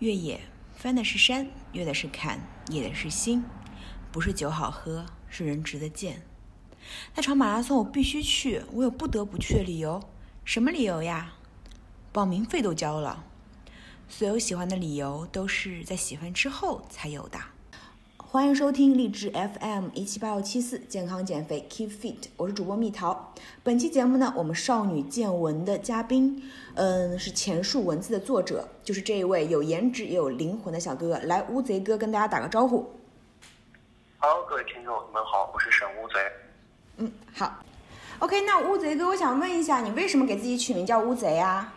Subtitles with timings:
[0.00, 0.40] 越野
[0.74, 3.44] 翻的是山，越的是坎，野的是心，
[4.10, 6.22] 不是酒好喝，是人值得见。
[7.14, 10.02] 那场马拉松我必须去，我有不得不去的理由。
[10.42, 11.34] 什么理由呀？
[12.12, 13.26] 报名费都交了。
[14.08, 17.38] 所有喜欢的理由都是在喜欢之后才有的。
[18.32, 23.34] 欢迎收听励志 FM 一七八幺七四健康减肥 Keep Fit，我是主播蜜桃。
[23.64, 31.18] 本期节目呢，我们少女见闻的嘉宾，嗯，是前述文字的作者，就是这一位有颜值也有灵魂的小哥哥。
[31.24, 32.88] 来，乌贼哥跟大家打个招呼。
[34.18, 36.14] 好，各位听众，你们好，我是沈乌贼。
[36.98, 37.52] 嗯，好。
[38.20, 41.74] OK，那乌贼哥，我想问一下，你为什么给自己取名叫乌贼啊？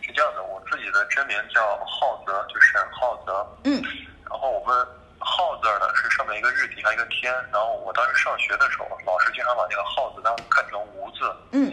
[0.00, 3.46] 是这样的，我自己的真名叫浩泽，就沈浩泽。
[3.62, 3.80] 嗯。
[4.28, 4.84] 然后我们。
[5.26, 11.72] 号字呢是上面一个日底下一个天，然后我当时上学的时候，老师经常把那个号字当看成无字，嗯，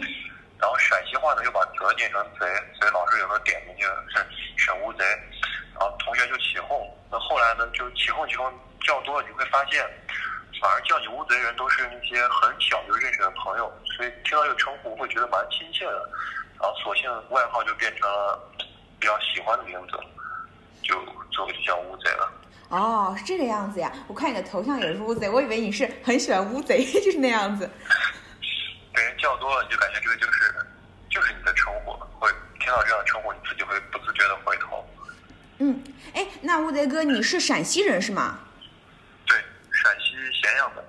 [0.58, 5.04] 然后陕西话呢又把泽念成贼，所以老师有时候点名就是沈乌贼，
[5.72, 8.52] 然后同学就起哄，那后来呢就起哄起哄
[8.84, 9.86] 叫多了，你会发现，
[10.60, 16.10] 反而叫你乌贼人都是那些很小就认识的朋友，所以听到这个称呼会觉得蛮亲切的，
[16.60, 18.36] 然后索性外号就变成了
[18.98, 19.96] 比较喜欢的名字，
[20.82, 20.98] 就
[21.30, 22.28] 就叫乌贼了。
[22.68, 23.92] 哦，是这个样子呀！
[24.08, 27.70] 我看你的头像也是乌贼，我以为你是很喜欢乌贼， 就是那样子。
[28.92, 30.54] 被人叫多了，你就感觉这个就是
[31.10, 34.84] 就是你的称呼，会听到这样的称呼，你自己会不自觉的回头。
[35.58, 35.82] 嗯，
[36.14, 38.38] 哎，那乌贼哥，你是陕西人是吗？
[39.26, 39.36] 对，
[39.70, 40.84] 陕西咸阳的。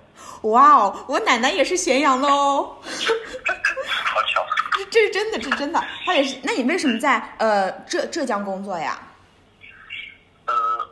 [0.50, 2.78] 哇哦，我奶奶也是咸阳的哦。
[2.84, 4.46] 好巧。
[4.92, 5.84] 这是真的，这是真的。
[6.06, 9.00] 他也是，那你为什么在呃浙浙江工作呀？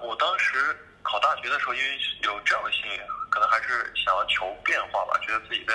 [0.04, 3.00] 我当时考大学的时候，因为有这样的心理，
[3.32, 5.74] 可能还是想要求变化吧，觉得自己在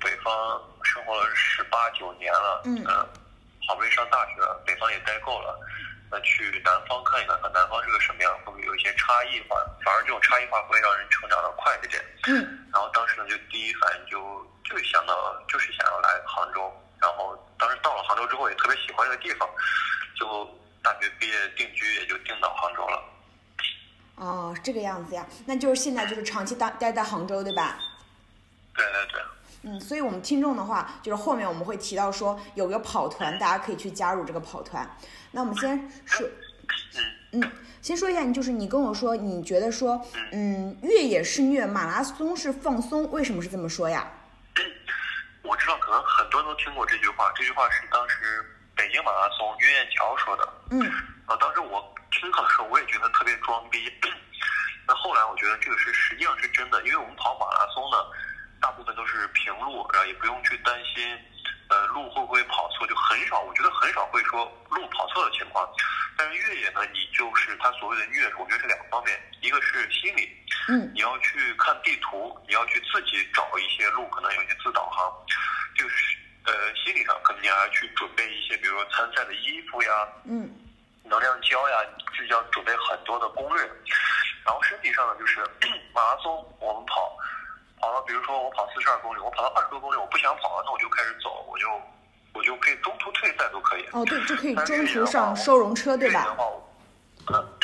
[0.00, 2.84] 北方生活了十八九年了，嗯，
[3.66, 5.58] 好不容易上大学了，北方也待够了，
[6.10, 9.56] 那去南方看一看，看南方是个什么样，会不会有一些差异化？
[9.82, 12.04] 反而这种差异化会让人成长的快一点。
[12.28, 14.20] 嗯，然后当时呢，就第一反应就
[14.68, 16.70] 就想到，就是想要来杭州。
[17.00, 19.48] 然后当时到了杭州之后，也特别喜欢这个地方，
[20.16, 20.48] 最后
[20.82, 23.02] 大学毕业定居也就定到杭州了。
[24.16, 27.78] 哦，是这个样子呀，那就是现在就是长期待待在杭州，对吧？
[28.74, 29.22] 对对对。
[29.66, 34.88] 嗯，所以我们听众的话，就是后面我们会提到说有个跑团，大家可以去加入这个跑团。
[35.30, 36.28] 那我们先说，
[37.32, 37.42] 嗯，
[37.80, 44.06] 先说一下，你就是你跟我说，你觉得说，嗯，越野是虐，马拉松是放松，为什么是这么说呀？
[45.42, 48.44] 我知道，可能很多人都听过这句话，这句话是当时
[48.76, 50.48] 北京马拉松岳艳桥说的。
[50.70, 50.80] 嗯。
[51.26, 51.82] 啊，当时我。
[52.14, 53.92] 听到的时候，我也觉得特别装逼。
[54.86, 57.98] 那后来我觉得这个是实际上是真的，因为我们跑马拉松呢，
[58.60, 61.18] 大部分都是平路，然后也不用去担心，
[61.70, 65.68] 呃，路会不会跑错，就很少，我觉得很少会说路跑错的情况。
[66.16, 70.30] 但是越野呢，你就是它所谓的越野，我觉得是两个方面，一个是心理，
[70.68, 75.12] 嗯，你要去看地图，你要去自己找一些路，可能有些自导航，
[75.74, 80.50] 就是呃，心理上可能你还要去准备一些，比如说参赛的衣服呀，嗯。
[81.06, 81.76] 能量胶呀，
[82.16, 83.62] 就要准备很多的攻略。
[84.42, 85.44] 然后身体上呢，就是
[85.94, 87.14] 马拉松，我们跑，
[87.78, 91.68] 跑到比如说我跑四十二公里，我跑到二十多公里，我不想跑了，那我就开始走，我就
[92.32, 93.86] 我就可以中途退赛都可以。
[93.92, 96.26] 哦，对，就可以中途上收容车，对吧？
[97.28, 97.58] 嗯。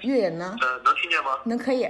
[0.00, 0.56] 越野呢？
[0.62, 1.38] 呃，能听见吗？
[1.44, 1.84] 能可以。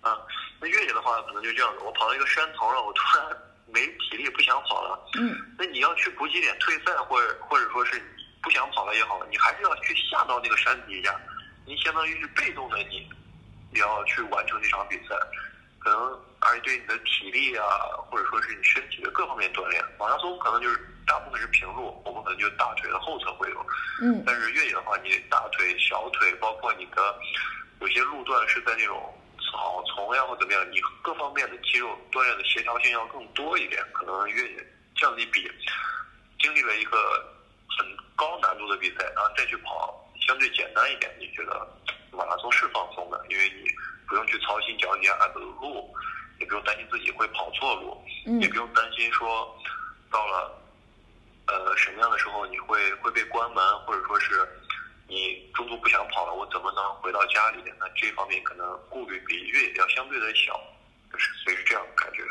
[0.00, 0.16] 啊，
[0.60, 3.26] 那越野的话，可能就这样子，我跑到一个山头了，我突然
[3.72, 5.10] 没体力，不想跑了。
[5.18, 5.36] 嗯。
[5.58, 8.00] 那你要去补给点退赛，或者或者说是。
[8.44, 11.14] 不想跑了也好，你还是要去下到那个山底下，
[11.64, 13.08] 你相当于是被动的，你
[13.72, 15.14] 你要去完成这场比赛，
[15.78, 17.64] 可能而且对你的体力啊，
[18.10, 19.80] 或者说是你身体的各方面锻炼。
[19.96, 23.64] 马拉松可能就是大部分是平路，我们可能就大腿的后侧会有，
[24.02, 27.16] 嗯，但是越野的话，你大腿、小腿，包括你的
[27.78, 29.14] 有些路段是在那种
[29.52, 33.80] 草丛呀或怎么样，你各方面的肌肉锻炼的协调性要更多一点。
[33.92, 35.48] 可能越野这样子一比，
[36.40, 36.98] 经历了一个。
[37.78, 41.66] 很高难度的比赛，然后再去跑相对简单一点，你觉得
[42.10, 43.70] 马拉松是放松的，因为你
[44.06, 45.90] 不用去操心脚底下的路，
[46.38, 48.04] 也不用担心自己会跑错路，
[48.42, 49.56] 也不用担心说
[50.10, 50.52] 到了
[51.46, 54.46] 呃什么样的时候你会会被关门，或者说是
[55.12, 57.74] 你中途不想跑了，我怎么能回到家里面？
[57.78, 60.58] 那这方面可能顾虑比越野要相对的小，
[61.12, 62.22] 就是所以是这样感觉。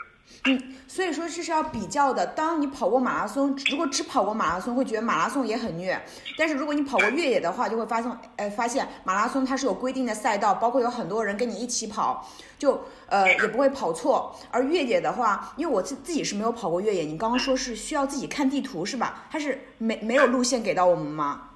[0.45, 2.25] 嗯，所以说这是要比较的。
[2.25, 5.95] 当你跑过马拉松，如果只跑过马拉松，会觉得马拉松也很虐；
[6.35, 12.27] 但是如果你跑过越野的话，就会发现，呃，发现马拉松它是有规定的赛道，包括有很多人跟你一起跑，
[12.57, 14.35] 就呃也不会跑错。
[14.49, 19.27] 而越野的话，因为我自自己是没有跑过越野，你刚刚说是需要自己看地图是吧？
[19.29, 21.49] 它是没没有路线给到我们吗？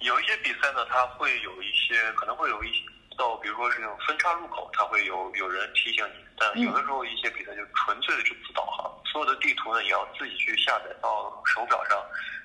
[0.00, 2.82] 有一些比赛呢，它会有一些可能会有一些
[3.16, 6.24] 到，比如说是那种分叉路口，它会有有人提醒你。
[6.38, 11.98] 但有的时候一些比赛就纯粹的是自导航，所有的地图呢也要自己去下载到手表上，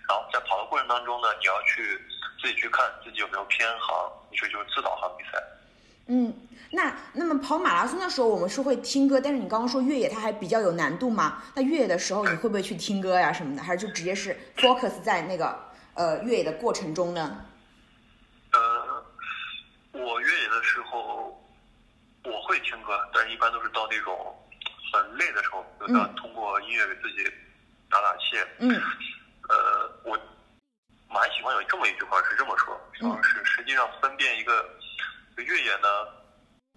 [0.09, 2.01] 然后在跑的过程当中呢，你要去
[2.41, 5.43] 自己去看自己有没有偏航，你说就是自导航比赛。
[6.07, 6.33] 嗯，
[6.71, 11.43] 那那么跑马拉松的时候，我们是会听歌，但是你刚刚说越野它还比较有难度嘛？
[11.53, 15.57] 那越野的时候你会不会去听歌呀什么的，还是就直接是 focus 在那个
[15.95, 17.45] 呃越野的过程中呢？
[18.51, 19.05] 呃，
[19.91, 21.39] 我越野的时候
[22.23, 24.35] 我会听歌，但是一般都是到那种
[24.91, 27.23] 很累的时候，就要通过音乐给自己
[27.89, 28.37] 打打气。
[28.59, 28.81] 嗯。
[29.49, 30.17] 呃，我
[31.09, 32.79] 蛮喜欢有这么一句话是这么说，
[33.21, 34.69] 是实际上分辨一个。
[35.35, 35.87] 越野呢，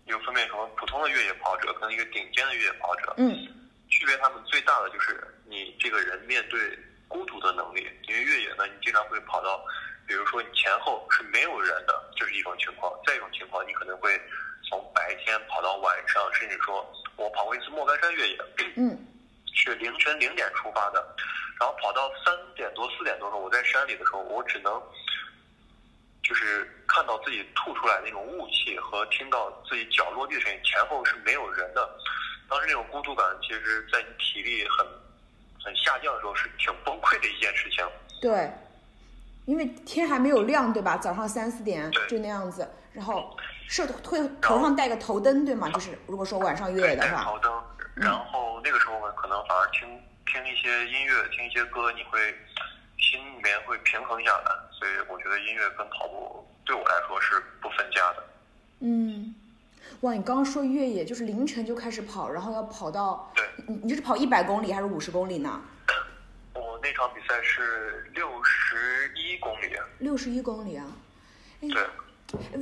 [0.07, 3.13] 有分辨什么普通的越野跑者跟一个顶尖的越野跑者。
[3.19, 3.47] 嗯。
[3.91, 6.59] 区别他们最大的就是你这个人面对
[7.09, 7.89] 孤独的能力。
[8.09, 9.65] 因为越野呢，你经常会跑到，
[10.07, 14.21] 比如说你前后是没有人的，这是一种情况；再一种情况，你可能会
[14.69, 16.85] 从白天跑到晚上，甚至说
[17.17, 18.39] 我跑过一次莫干山越野。
[18.77, 18.99] 嗯。
[19.59, 21.03] 是凌晨零点出发的，
[21.59, 24.83] 然后跑到三点多四点多钟，我在山里的时候，我只能。
[26.23, 31.89] 就是看到自己吐出来那种雾气和听到自己脚落地的声音，前后是没有人的。
[32.49, 35.06] 当时那种孤独感，其实在你体力很很
[35.75, 37.85] 下降的时候，是挺崩溃的一件事情。
[38.21, 38.53] 对，
[39.47, 40.97] 因为天还没有亮，对吧？
[40.97, 43.37] 早上三四点就那样子，然后
[43.69, 45.71] 是会头上戴个头灯，对吗？
[45.71, 47.25] 就是如果说晚上越野的话。
[47.25, 47.53] 头灯，
[47.95, 49.89] 然后那个时候呢，可能反而听
[50.27, 52.35] 听一些音乐，听一些歌，你会。
[52.99, 58.25] 心里面会平衡下来，所以我觉得音乐跟跑步对我来说是不分家的。
[58.81, 59.33] 嗯，
[60.03, 65.61] 哇，你刚刚说越野就是凌晨就开始跑，然后要跑到对，你你这是跑一百公里还是五十公里呢？
[66.55, 69.75] 我那场比赛是六十一公里。
[69.99, 70.87] 六十一公里啊？
[71.61, 71.87] 对。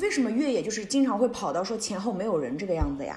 [0.00, 3.16] 为什么越野就是经常会跑到说前后没有人这个样子呀？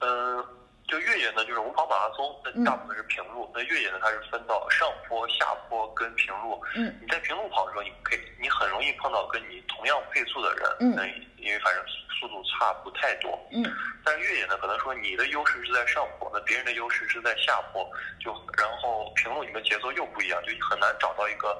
[0.00, 0.44] 嗯。
[0.90, 3.48] 就越野呢，就是我们跑马拉松，那大部分是平路。
[3.54, 6.60] 那越野呢，它是分到上坡、下坡跟平路。
[6.74, 10.68] 嗯，你在平路跑的时候，你可以，你很容易碰到跟你同样配速的人。
[10.80, 11.06] 嗯，那
[11.38, 11.84] 因为反正
[12.18, 13.38] 速度差不太多。
[13.52, 13.62] 嗯，
[14.04, 17.88] 但是越野呢，可能说你的优势是在上坡，那别人的优势是在下坡，
[18.18, 21.56] 就然后平路你们节奏又不一样，就很难找到一个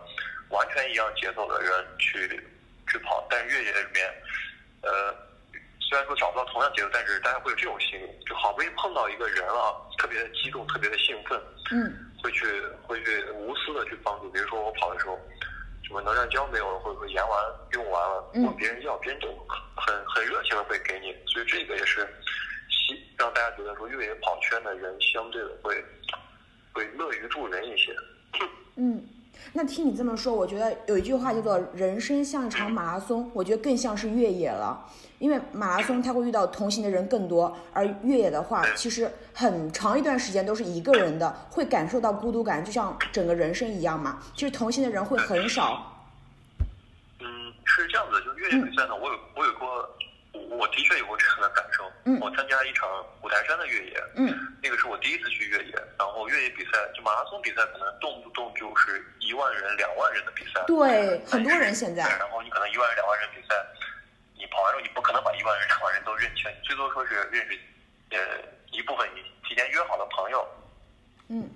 [0.48, 2.28] 完全一样节奏的人去
[2.88, 3.24] 去跑。
[3.30, 4.12] 但是越野里面，
[4.82, 5.29] 呃。
[5.90, 11.36] 虽然说找不到同样节奏，但是大家会有这种心理，就好不容易碰到一个人了，特别的激动，特别的兴奋，
[11.72, 11.92] 嗯，
[12.22, 12.46] 会去
[12.86, 14.30] 会去无私的去帮助。
[14.30, 15.18] 比如说我跑的时候，
[15.82, 19.26] 什么能量胶没有了，或者说盐完用完了，问别人要，别人就
[19.74, 21.12] 很很热情的会给你。
[21.26, 22.06] 所以这个也是，
[22.70, 25.84] 希让大家觉得说越野跑圈的人相对的会
[26.72, 27.92] 会乐于助人一些。
[28.78, 29.04] 嗯，
[29.52, 34.88] 那听你这么说，我觉得有一句话叫做“人生像一场马拉松”，我觉得更像是越野了。
[35.20, 44.18] 因为马拉松它会遇到同行的人更多，而越野的话，其实很长一段时间都是一个人的，会感受到孤独感，就像整个人生一样嘛。
[44.34, 45.94] 其实同行的人会很少。
[47.20, 49.68] 嗯，是这样子，就越野比赛呢，我有我有过，
[50.56, 51.84] 我的确有过这样的感受。
[52.06, 52.18] 嗯。
[52.18, 52.88] 我参加一场
[53.22, 54.02] 五台山的越野。
[54.16, 54.34] 嗯。
[54.62, 60.64] 那个是我第一次去越野，然后越野比赛就马拉松比赛，可能动不动就是一万人、两万人的比赛。
[60.66, 62.08] 对，很多人现在。
[62.08, 63.54] 然后你可能一万人、两万人比赛。
[64.50, 67.60] 你跑完之后，你不可能把一万人、 两万人都认清，最多说是认识，
[68.10, 68.18] 呃，
[68.72, 70.46] 一部分你提前约好的朋友。
[71.28, 71.48] 嗯。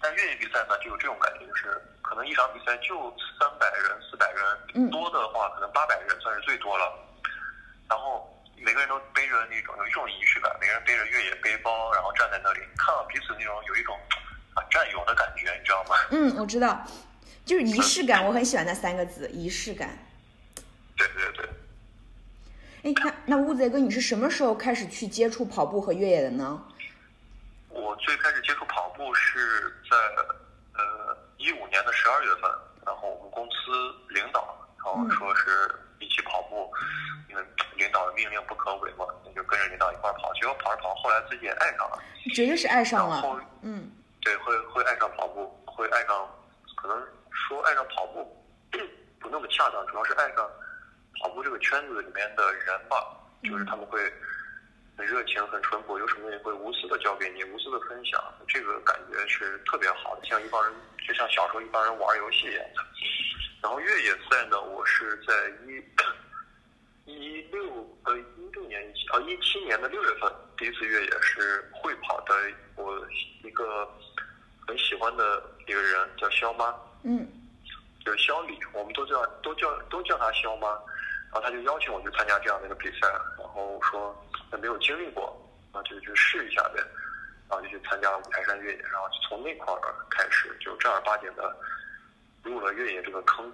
[0.00, 6.90] 但越野比赛呢，就有这种感觉，就是可能一场比赛就三百人、四百人，多的话可能八百人算是最多了。
[7.88, 13.96] 然后每个人都背着那种有一种仪式感，每个人背着越野背包，然后站在那里，看到彼此那种有一种
[14.54, 15.96] 啊战友的感觉，你知道吗？
[16.10, 16.84] 嗯，我知道，
[17.44, 19.96] 就是仪式感，我很喜欢那三个字，仪式感。
[20.96, 21.48] 对对对。
[22.82, 26.60] 哎，那那乌贼哥，你是什么时候开始去接触跑步和越野的呢？
[27.68, 29.96] 我最开始接触跑步是在
[30.74, 32.50] 呃一五年的十二月份，
[32.84, 33.54] 然后我们公司
[34.08, 35.70] 领导然后说是
[36.00, 36.68] 一起跑步，
[37.30, 37.42] 因为
[37.76, 40.32] 领导的命令不可违嘛，那就跟着领导一块跑。
[40.34, 42.02] 结果跑着跑，后来自己也爱上了，
[42.34, 43.14] 绝对是爱上了。
[43.14, 43.88] 然后嗯，
[44.20, 46.28] 对，会会爱上跑步，会爱上，
[46.74, 48.36] 可能说爱上跑步
[49.20, 50.50] 不那么恰当，主要是爱上。
[51.22, 54.12] 跑步这个圈子里面的人吧，就是他们会
[54.96, 60.74] 很热情、很淳朴，有什么东西会无私的交给你，无私的分享，这个感觉是特别好的，像一帮人，
[61.06, 62.82] 就像小时候一帮人玩游戏一样的。
[63.62, 65.32] 然后越野赛呢，我是在
[65.64, 65.80] 一
[67.04, 67.62] 一六
[68.02, 72.34] 呃一六年一七啊一七年的六月份第一次越野是会跑的，
[72.74, 73.00] 我
[73.44, 73.88] 一个
[74.66, 76.74] 很喜欢的一个人叫肖妈，
[77.04, 77.28] 嗯。
[78.04, 80.76] 就是肖李，我们都叫都叫都叫他肖妈。
[81.32, 83.08] 然后他就邀请我去参加这样的一个比赛，
[83.38, 84.14] 然后说
[84.50, 85.34] 他没有经历过，
[85.72, 86.84] 那就去试一下呗。
[87.48, 91.54] 然后就去参加了五台山越野，然后就从那块儿开始就正儿八经的
[92.42, 93.52] 入了越野这个坑。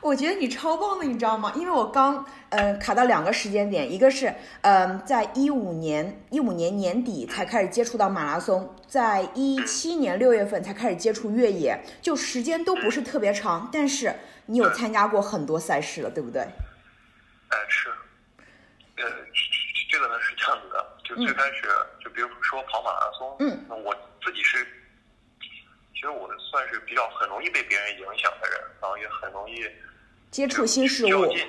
[0.00, 1.52] 我觉得你超棒的，你知道吗？
[1.56, 14.14] 因为我刚呃卡到两个时间点，一个是嗯，在一五年一五年年底才开始接触到马拉松，在一七年六月份才开始接触越野，就时间都不是特别长，但是
[14.46, 16.40] 你有参加过很多赛事了，对不对？
[16.42, 17.88] 哎，是，
[18.96, 19.04] 呃，
[19.90, 21.68] 这个呢是这样子的，就最开始
[22.02, 23.94] 就比如说跑马拉松，嗯，那我
[24.24, 24.66] 自己是，
[26.00, 29.68] 其实我算是比较很容易被别人影响的人，然后也很容易。
[30.30, 31.46] 接触新事物，较劲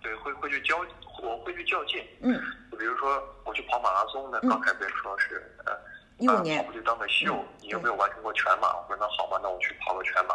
[0.00, 0.78] 对，会会去较，
[1.22, 2.02] 我会去较劲。
[2.22, 5.76] 嗯，就比如说我去跑马拉松，呢刚开始别人说是呃，
[6.16, 8.68] 一五年跑步就当个秀，你有没有完成过全马？
[8.68, 10.34] 我说那好吧，那我去跑个全马。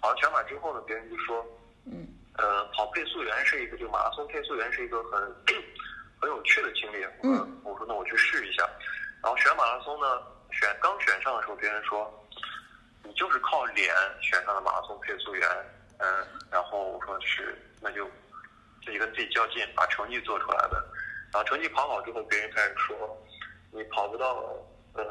[0.00, 1.44] 跑完全马之后呢，别人就说，
[1.84, 5.20] 嗯，呃，跑配速员是一个，就马拉松配速员是一个很
[6.18, 7.04] 很有趣的经历。
[7.22, 8.66] 嗯，我说那我去试一下。
[9.22, 10.06] 然后选马拉松呢，
[10.52, 12.19] 选刚选上的时候，别人说，
[13.10, 15.48] 你就是靠脸选上的马拉松配速员。
[15.98, 18.06] 嗯，然后我说是，那就
[18.84, 20.76] 自己跟自己较劲，把成绩做出来的。
[21.32, 22.96] 然后成绩跑好之后，别人开始说
[23.72, 24.54] 你跑不到
[24.94, 25.04] 呃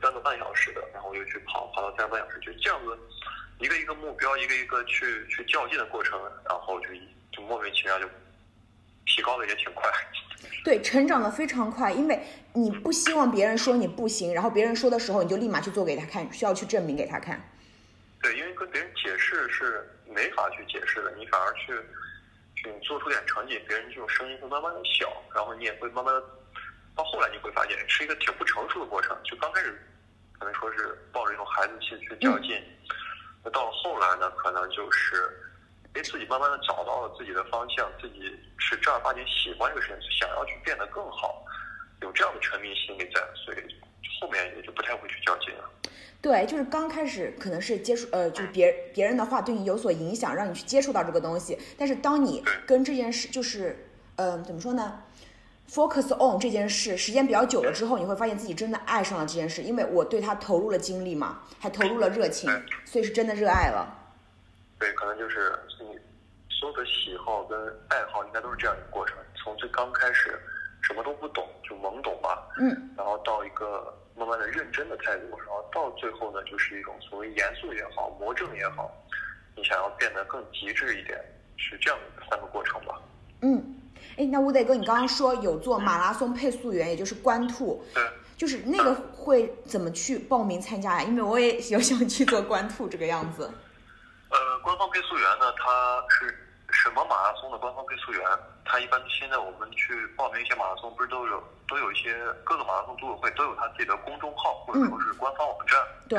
[0.00, 2.98] 三个半小时的，然后我又去跑，跑到三个半小时，就这样子
[3.58, 6.18] 一个一个目标，一个一个去去较劲的过程，
[6.48, 6.88] 然后就
[7.32, 8.08] 就莫名其妙就
[9.06, 9.90] 提高的也挺快。
[10.64, 17.42] 对，成长的非常快，因为你不希望别人说你不行，然后别人说的时候，你就立马去做给他看，需要去证明给他看。
[18.20, 19.88] 对，因为跟别人解释是。
[20.14, 21.72] 没法去解释的，你反而去
[22.54, 26.20] 去做出点成绩，别人这种声音会慢慢的小，然后你也会慢慢的，
[26.94, 29.16] 到后来你会发现是一个挺不成熟的过程。
[29.24, 29.80] 就刚开始
[30.38, 32.62] 可能说是抱着一种孩子气去较劲，
[33.42, 35.30] 那到了后来呢，可能就是
[35.94, 38.22] 哎自己慢慢的找到了自己的方向，自己
[38.58, 41.44] 是正儿八经喜欢这个事情，想要去变得更好，
[42.00, 43.58] 有这样的沉迷心理在，所以
[44.20, 45.70] 后面也就不太会去较劲了。
[46.22, 51.58] 对，就是刚开始可能是接触，呃，就是别别人的话对你有所影响，让你去接触到这个东西。
[51.76, 55.02] 但是当你跟这件事，就是，嗯，怎么说呢
[55.68, 62.48] ？focus on 这件事时间比较久了之后，你会发现自己真的爱上了这件事，因为我对他投入了精力嘛，还投入了热情，
[62.84, 63.98] 所以是真的热爱了。
[64.78, 65.81] 对，可能就是你
[66.62, 70.40] 所有的喜好跟爱好应该都是这样一个过程，从最刚开始
[70.80, 73.92] 什么都不懂，就懵懂吧，嗯，然后到一个。
[74.14, 78.92] 慢慢的认真的态度，然后到最后呢，就是一种所谓严肃也好，魔怔也好，
[79.56, 81.18] 你想要变得更极致一点，
[81.56, 83.00] 是这样的三个过程吧。
[83.40, 83.74] 嗯，
[84.18, 91.02] 哎，那吴磊哥，你刚刚说有做马拉松配速员，也就是官兔，对，就是那个会怎么去报名参加呀？
[91.04, 93.50] 因为我也有想去做官兔这个样子。
[94.28, 96.38] 呃，官方配速员呢，他是。
[96.82, 98.20] 什么马拉松的官方配速员？
[98.64, 102.12] 他一般现在我们去报名一些马拉松，不是都有都有一些
[102.42, 105.78] 各个马拉松组委会都有他自己的公众号或者说是官方网站。
[106.08, 106.18] 对。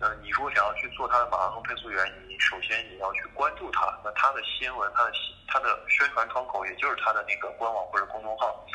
[0.00, 5.12] 呃，你如果想要去做他的马拉松配速员，你首先你要去关注他，那他的新闻、他的
[5.48, 8.66] 他的宣传窗口，也就是他的那个官网或者公众号。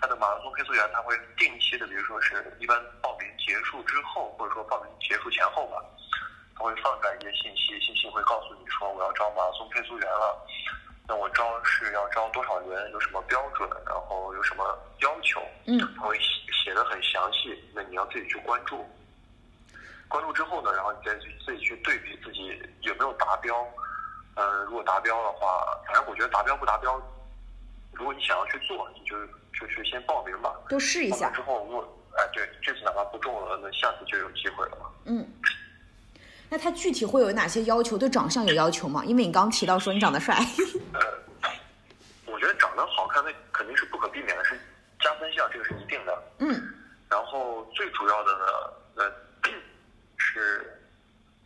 [0.00, 5.82] 他的马拉松配速员他会定期的，比如说是一般报名结束之后，或者说报名结束前后吧。
[6.58, 10.36] 他会放出来一些信息，信息会告诉你说我要招马拉松配速员了，
[11.06, 16.18] 那我招是要招多少人，有什么标准，然后有什么要求，嗯，他会
[16.64, 18.84] 写的很详细，那你要自己去关注，
[20.08, 23.54] 关注之后呢，然后你再去自己去对比自己有没有达标，
[24.34, 27.00] 呃，如果达标的话，反正我觉得达标不达标，
[27.92, 29.16] 如果你想要去做，你就
[29.54, 34.76] 就去先报名吧，都试一下，之后如果哎对，这次哪怕不中了，那下次就有机会了。
[34.80, 35.24] 嘛，嗯。
[36.50, 37.98] 那他具体会有哪些要求？
[37.98, 39.04] 对长相有要求吗？
[39.04, 40.34] 因为你刚提到说你长得帅。
[40.94, 41.00] 呃，
[42.24, 44.58] 我觉得长得好看那肯定是不可避免的，是
[45.00, 46.22] 加分项，这个是一定的。
[46.38, 46.72] 嗯。
[47.10, 48.44] 然后最主要的呢，
[48.96, 49.12] 呃，
[50.16, 50.80] 是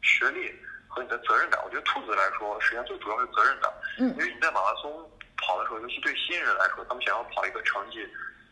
[0.02, 0.54] 学历
[0.86, 1.60] 和你的责任感。
[1.64, 3.72] 我觉得兔子来说，实际上最主要是责任感。
[3.98, 4.08] 嗯。
[4.10, 4.88] 因为你在马拉松
[5.36, 8.06] 跑的时候，尤其对新人来说，他们想要跑一个成绩，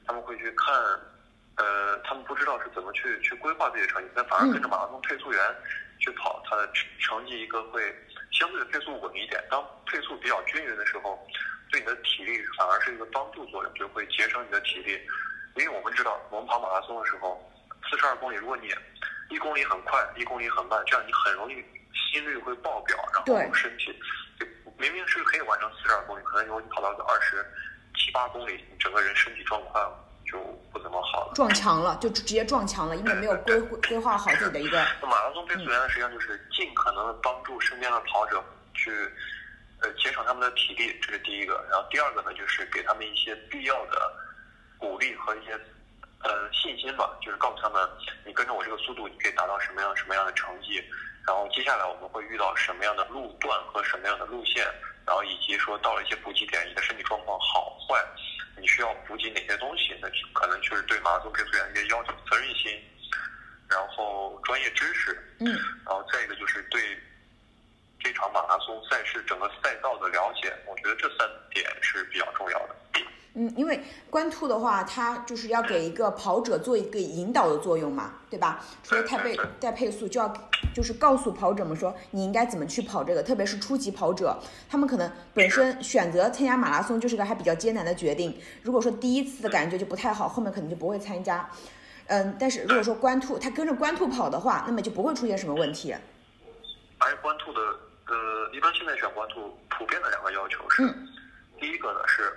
[0.05, 0.75] 他们会去看，
[1.57, 5.41] 呃，他们不知道是怎么去去规划自己的成绩，但反而跟着马拉松配速员。
[6.01, 7.95] 去跑，它的成绩一个会
[8.33, 9.43] 相对的配速稳一点。
[9.51, 11.19] 当配速比较均匀的时候，
[11.71, 15.01] 对你的体力反而是一个帮助作用，就会节省你的体力。
[15.57, 17.41] 因为我们知道，我们跑马拉松的时候，
[17.91, 18.73] 四十二公里，如果你
[19.29, 21.55] 一公里很快，一公里很慢，这样你很容易
[21.93, 23.93] 心率会爆表，然后身体
[24.39, 24.47] 就
[24.79, 27.45] 明明是可以完成四十二公里，可能如果你跑到个二十
[27.97, 29.93] 七八公里，你整个人身体状况
[30.31, 30.39] 就
[30.73, 31.33] 不怎么好了。
[31.35, 34.79] 撞墙了，就直接撞墙了，因为没有规规划好自己的一个。
[35.03, 38.43] 马拉松配速员呢，实际上就是尽可能的帮助身边的跑者
[38.75, 38.91] 去，
[39.81, 41.65] 呃，节省他们的体力，这是第一个。
[41.71, 44.13] 然后第二个呢，就是给他们一些必要的
[44.79, 45.53] 鼓励和一些
[46.23, 47.89] 呃信心吧，就是告诉他们，
[48.25, 50.83] 你跟着我这个速度，你可以达到什么样什么样的成绩。
[51.27, 54.65] 然后接下来我们会遇到什么样的路段和什么样的路线，
[55.07, 58.03] 然后以及说到了一些补给点，你的身体状况好坏，
[58.61, 62.71] 你需要补给哪些东西，那可能就是对马拉松配速员一些要求，责任心，
[63.69, 65.53] 然后专业知识，嗯，
[65.87, 66.81] 然后再一个就是对
[67.99, 72.77] 这场马拉松赛事整个赛道的了解，我觉得这三点是比较重要的。
[73.35, 78.65] 嗯，因为官兔的话，它就是要给一个跑者做一个引导的作用嘛，对吧？
[78.83, 80.29] 除了带配带配速，就要
[80.75, 88.39] 就是告诉跑者们说你应该怎么去跑这个，特别是初级跑者，他们可能本身选择参加马拉松就是个还比较艰难的决定。
[88.63, 91.49] 如果说第一次的感觉就不太好，后面可能就不会参加。
[92.07, 95.95] 嗯，但是如果说官兔他跟着官兔跑的话，那么就不会出现什么问题。
[96.99, 97.61] 而官兔的
[98.09, 100.83] 呃，一般现在选官兔普遍的两个要求是，
[101.61, 102.33] 第一个呢是。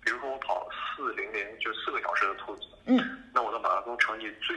[0.00, 2.98] 比如说我跑四零零，就四个小时的兔子，嗯，
[3.34, 4.56] 那我的马拉松成绩最，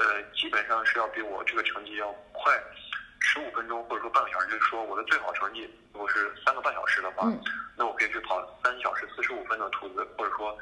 [0.00, 2.58] 呃，基本上是要比我这个成绩要快
[3.20, 4.46] 十五分钟，或者说半个小时。
[4.48, 7.30] 就是说我的最好成绩如果是三个半小时的话，
[7.76, 10.56] 那我可以去跑三小时四十五分的兔子，或者说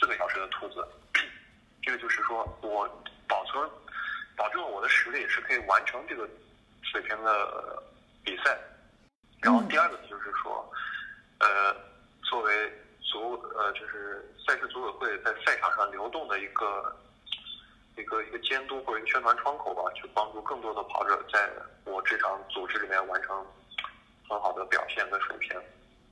[0.00, 0.82] 四个小时的兔子。
[1.82, 2.88] 这个就是说我
[3.28, 3.68] 保存
[4.36, 6.26] 保证我的实力是可以完成这个
[6.82, 7.82] 水平的
[8.24, 8.58] 比赛。
[9.42, 10.72] 然后第二个，就是说，
[11.40, 11.76] 呃，
[12.22, 16.96] 作为组呃，就是赛事组委会在赛场上流动的一个
[17.96, 21.50] 一个一个监督或者一个宣传窗口吧，去帮助更多的跑者在
[21.84, 23.36] 我这场组织里面完成
[24.28, 25.60] 很好的表现跟水平。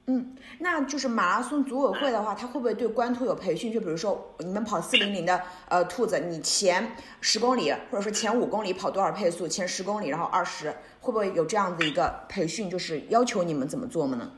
[0.07, 3.73] 嗯，那就是马拉松组委会的话，他会不会对官兔有培训？
[3.73, 9.47] 就比如说你们跑四零零的呃兔子，你前十公里或者说前五公里跑多少配速？
[9.47, 10.71] 前十公里然后二十，
[11.01, 12.69] 会不会有这样子一个培训？
[12.69, 14.33] 就是要求你们怎么做吗呢？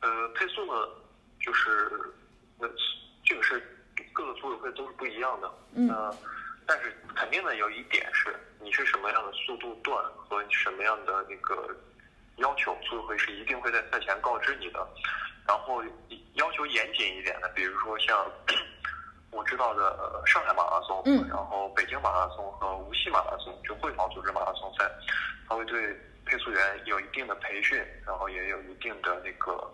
[0.00, 0.72] 呃，配速呢？
[1.40, 1.70] 就是，
[2.58, 2.66] 那
[4.34, 5.50] 组委会都是不一样的。
[5.74, 5.88] 嗯。
[6.64, 11.68] 但是肯定的有一点是，你是什么样的速度段和什么样的那个
[12.36, 14.86] 要求，组委会是一定会在赛前告知你的。
[15.44, 15.82] 然后
[16.34, 18.30] 要求严谨一点的，比如说像
[19.32, 24.88] 我知道的上海马拉松，嗯，然后北京马拉松和无锡马拉松，就会跑组织马拉松赛，
[25.48, 29.68] 它会对配速员有一定的培训，然后也有一定的那个。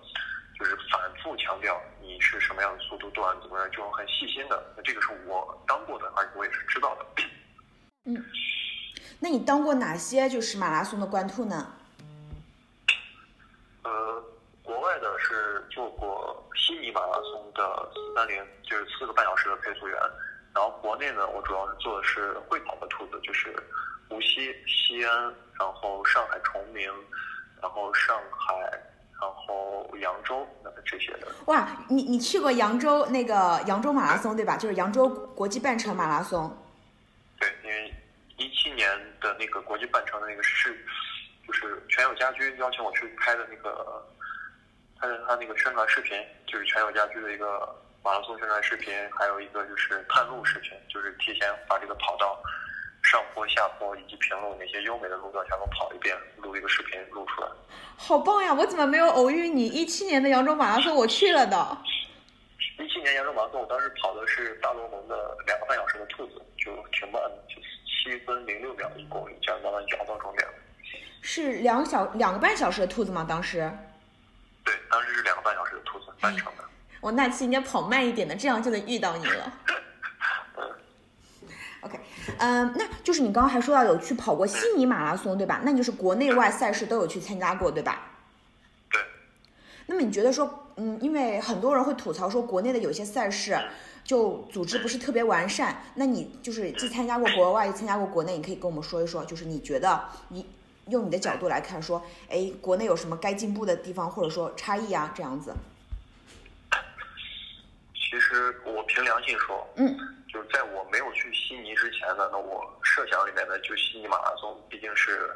[0.59, 4.61] 就是反复强调你是什么样的速度段，怎么样，这种很细心的。
[4.77, 7.07] 那这个是我当过的，而且我也是知道的。
[8.07, 8.25] 嗯，
[9.21, 11.75] 那你当过哪些就是马拉松的官兔呢？
[13.85, 14.25] 呃，
[14.65, 19.97] 国外的是做过悉尼马拉松的四三零，就是四个半小时的配速员。
[20.55, 23.55] 然后国内呢，我主要是做的是会跑的兔子，就是
[24.11, 26.93] 无锡、西安，然后上海崇明，
[27.63, 28.83] 然后上海。
[29.21, 34.57] 然后扬州那么这些的哇，你你去过扬州那个扬州马拉松对吧？
[34.57, 36.57] 就是扬州国际半程马拉松。
[37.41, 37.93] 对，因为
[38.37, 38.89] 一七年
[39.21, 40.85] 的那个国际半程的那个是，
[41.47, 44.07] 就是全友家居邀请我去拍的那个，
[45.01, 52.41] 拍的他那个宣传视频，就是全友家居的一个马拉松宣传视频，还有一个就是探路视频，就是提前把这个跑道
[53.03, 57.49] 上坡、下坡以及平路哪些优美的路段全都跑一遍，录一个视频录出来。
[57.97, 58.53] 好棒呀！
[58.53, 59.67] 我怎么没有偶遇你？
[59.67, 61.79] 一七年的扬州马拉松我去了的。
[62.79, 70.47] 一七年扬州马拉松，我当时跑的是大罗盟的两个半小时的兔子，就挺慢的，就七分零六秒一公里，这样慢慢摇到终点。
[71.23, 73.25] 是两小两个半小时的兔子吗？
[73.29, 73.71] 当时？
[74.65, 76.65] 对，当时是两个半小时的兔子，半程的。
[77.01, 79.53] 我那期应该跑慢一点的，这样就能遇到你了。
[82.37, 85.63] 嗯，那就是你刚刚还说到有去跑过悉尼马拉松，对吧？
[85.65, 88.11] 那就是国内外赛事都有去参加过，对吧？
[88.91, 89.01] 对。
[89.87, 93.59] 那么你觉得说，嗯，因为很多人会吐槽说国内的有些赛事
[94.05, 100.47] 就组织不是特别完善，那你就是既参加过国外，又参加过国内，你可以跟我们说一说，就是你觉得你
[100.89, 105.53] 用你的角度来看，说，哎，国内有什么该进步的地方，或者说差异啊，这样子。
[107.95, 109.99] 其实我凭良心说，嗯。
[110.29, 115.31] 就是在我没有去悉尼之前呢，那我设想里面呢，就悉尼马拉松毕竟是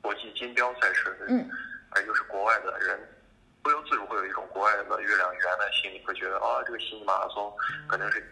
[0.00, 1.50] 国际金标赛事，嗯，
[1.90, 2.98] 而又是国外的人，
[3.62, 7.52] 不由自主会有一种国外的月亮圆的心里，会觉得啊，这个悉尼马拉松
[7.88, 8.24] 肯定是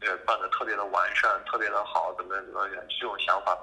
[0.00, 3.56] 呃办的特别的完善，特别的好，怎么怎么样，这种想法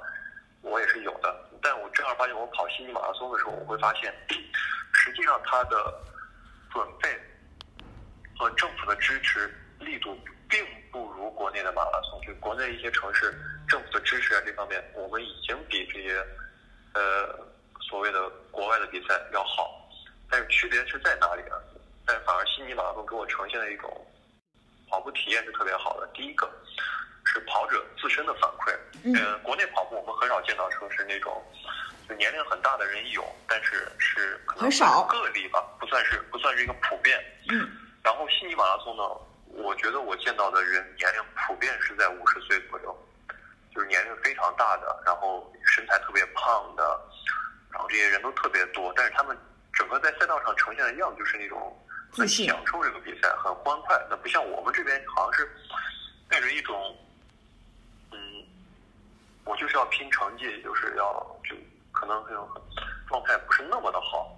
[0.62, 1.50] 我也是有的。
[1.62, 4.14] 但我正儿八经我跑悉尼马拉松的时候，我会发现，
[4.94, 5.94] 实际上它的
[6.72, 7.10] 准备
[8.38, 10.16] 和政府的支持力度。
[10.54, 12.22] 并不如国内的马拉松。
[12.22, 13.34] 就国内一些城市
[13.68, 16.24] 政府的支持啊这方面，我们已经比这些
[16.94, 17.36] 呃
[17.82, 19.90] 所谓的国外的比赛要好。
[20.30, 21.56] 但是区别是在哪里呢？
[22.06, 23.90] 但反而悉尼马拉松给我呈现了一种
[24.90, 26.08] 跑步体验是特别好的。
[26.14, 26.48] 第一个
[27.26, 31.42] 是跑者自身的反馈，嗯呃，国内跑步我们很少见到说是那种
[32.08, 37.20] 就年龄很大的人有，但是是可能很少个例吧，不算是不算是一个普遍。
[37.50, 37.68] 嗯
[38.04, 39.04] 然后悉尼马拉松呢，
[39.54, 43.08] 我觉得我见到的人年龄普遍是在五十岁左右，
[43.74, 46.84] 就是年龄非常大的，然后身材特别胖的，
[47.72, 49.38] 然后这些人都特别多，但是他们
[49.74, 51.78] 整个在赛道上呈现的样子就是那种
[52.12, 54.00] 很享受这个比赛，很欢快。
[54.10, 55.50] 那不像我们这边好像是
[56.30, 56.98] 带着一种，
[58.12, 58.18] 嗯，
[59.46, 61.56] 我就是要拼成绩，就是要就
[61.92, 62.50] 可能这种
[63.08, 64.36] 状态不是那么的好。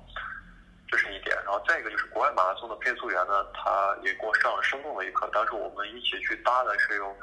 [0.88, 5.28] 这是一点，然后再一个就是国外马拉松的配速员呢，他也给我上了生动的一课。
[5.34, 7.16] 当时我们一起去搭的是有，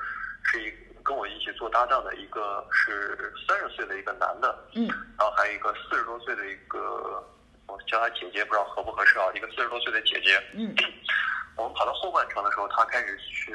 [0.45, 0.73] 是一
[1.03, 4.87] 跟我一起做搭档的一个是三十岁的一个男的，嗯
[5.19, 7.23] 然后还有一个四十多岁的一个，
[7.67, 10.43] 我叫他姐姐，不知道合不合适啊，一个四十多岁的姐姐。
[10.55, 10.75] 嗯
[11.57, 13.55] 我们跑到后半程的时候，他开始去，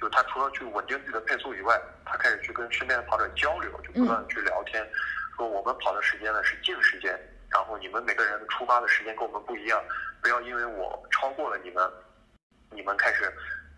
[0.00, 4.86] 就他除了去稳定自己的配速以外，他开始去跟身边的跑者交流，就不断的去聊天，
[5.36, 7.18] 说我们跑的时间呢是静时间，
[7.52, 9.82] 然后你们每个人出发的时间跟我们不一样，
[10.22, 11.90] 不要因为我超过了你们，
[12.70, 13.24] 你们开始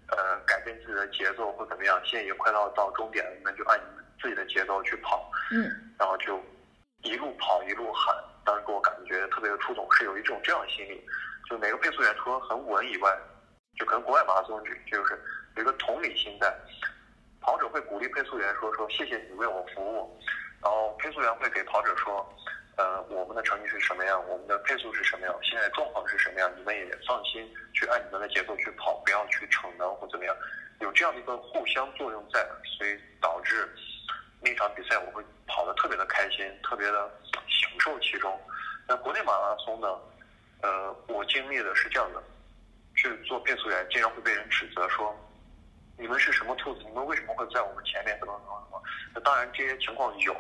[0.09, 6.39] 呃改变自己的节奏或怎么样，现在已经快到到终点了，你们就按你们自己的节奏去跑，嗯然后就
[7.03, 11.05] 一路跑一路喊，当时给我感觉特别的触动，是有一种这样的心理，
[11.49, 13.11] 就每个配速员除了很稳以外，
[13.79, 15.19] 就可能国外马拉松就就是
[15.57, 16.55] 有一个同理心在，
[17.41, 20.21] 跑者会鼓励配速员说说谢谢你为我服务，
[20.63, 22.29] 然后配速员会给跑者说，
[22.77, 30.35] 呃，我们的成绩是什么样，我们的配速是什么样，现在状况是什么样，你们也放心去按你们的节奏去跑，不要去逞能或怎么样，
[30.81, 32.43] 有这样的一个互相作用在，
[32.79, 33.69] 所以导致
[34.41, 37.11] 那场比赛我会跑得特别的开心，特别的
[37.49, 38.41] 享受其中。
[38.89, 39.87] 那国内马拉松呢，
[40.63, 42.23] 呃，我经历的是这样的，
[42.97, 45.15] 去做配速员，经常会被人指责说，
[45.99, 46.81] 你们是什么兔子？
[46.85, 48.19] 你们为什么会在我们前面？
[48.19, 48.83] 怎么怎么怎么？
[49.15, 50.35] 那当然这些情况有，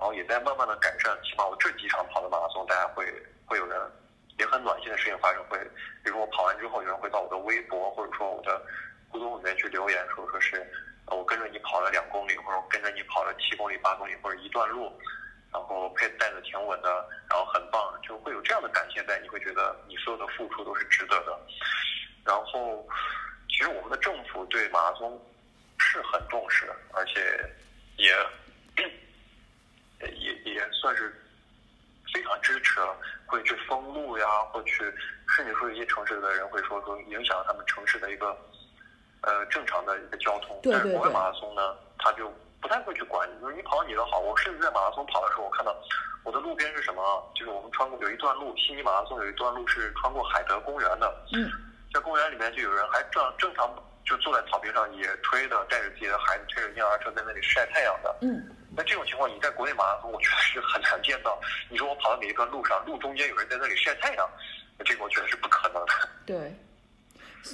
[0.00, 1.14] 然后也在慢慢的改善。
[1.22, 3.04] 起码我这几场跑的马拉松，大家会
[3.44, 3.78] 会有人
[4.38, 5.58] 也很暖心的事情发生，会
[6.02, 8.60] 比如说我跑完之后，有人会到我的微博或者说我的
[9.10, 10.66] 互动里面去留言，说说是
[11.08, 14.90] 我跟着你跑了两公里，或者我跟着你跑了七公里、八公里或者一段路。
[15.52, 16.88] 然后配带的挺稳的，
[17.28, 21.36] 然后很棒，就会有这样的感谢在，你会觉得你所有的付出都是值得的。
[22.24, 22.86] 然后，
[23.48, 25.20] 其实我们的政府对马拉松
[25.80, 27.20] 是很重视的，而且
[27.96, 28.14] 也
[30.08, 31.14] 也也算是
[32.12, 34.92] 非常支持了，会去封路呀，或去
[35.36, 38.36] 甚至说有一些城市的人会说说影响他们城市的一个
[39.22, 40.58] 呃正常的一个交通。
[40.62, 44.18] 对对但是国外马拉松呢，他就不太会去管你，就是你跑你的好。
[44.18, 45.76] 我甚至在马拉松跑的时候，我看到
[46.24, 47.22] 我的路边是什么啊？
[47.34, 51.14] 就是我们穿过有一段路，悉尼马拉松有一段路是穿过海德公园的。
[51.32, 51.50] 嗯
[51.92, 53.68] 在公园里面就有人还正正常
[54.04, 58.16] 就坐在草坪上野炊的，带着自己的孩子推着婴儿车在那里晒太阳的。
[58.22, 61.38] 嗯那这种情况，你在国内马拉松，我觉得是很难见到。
[61.68, 64.28] 你说我跑到哪一段路上，路中间有人在那里晒太阳，
[64.84, 65.92] 这个我觉得是不可能的。
[66.24, 66.56] 对。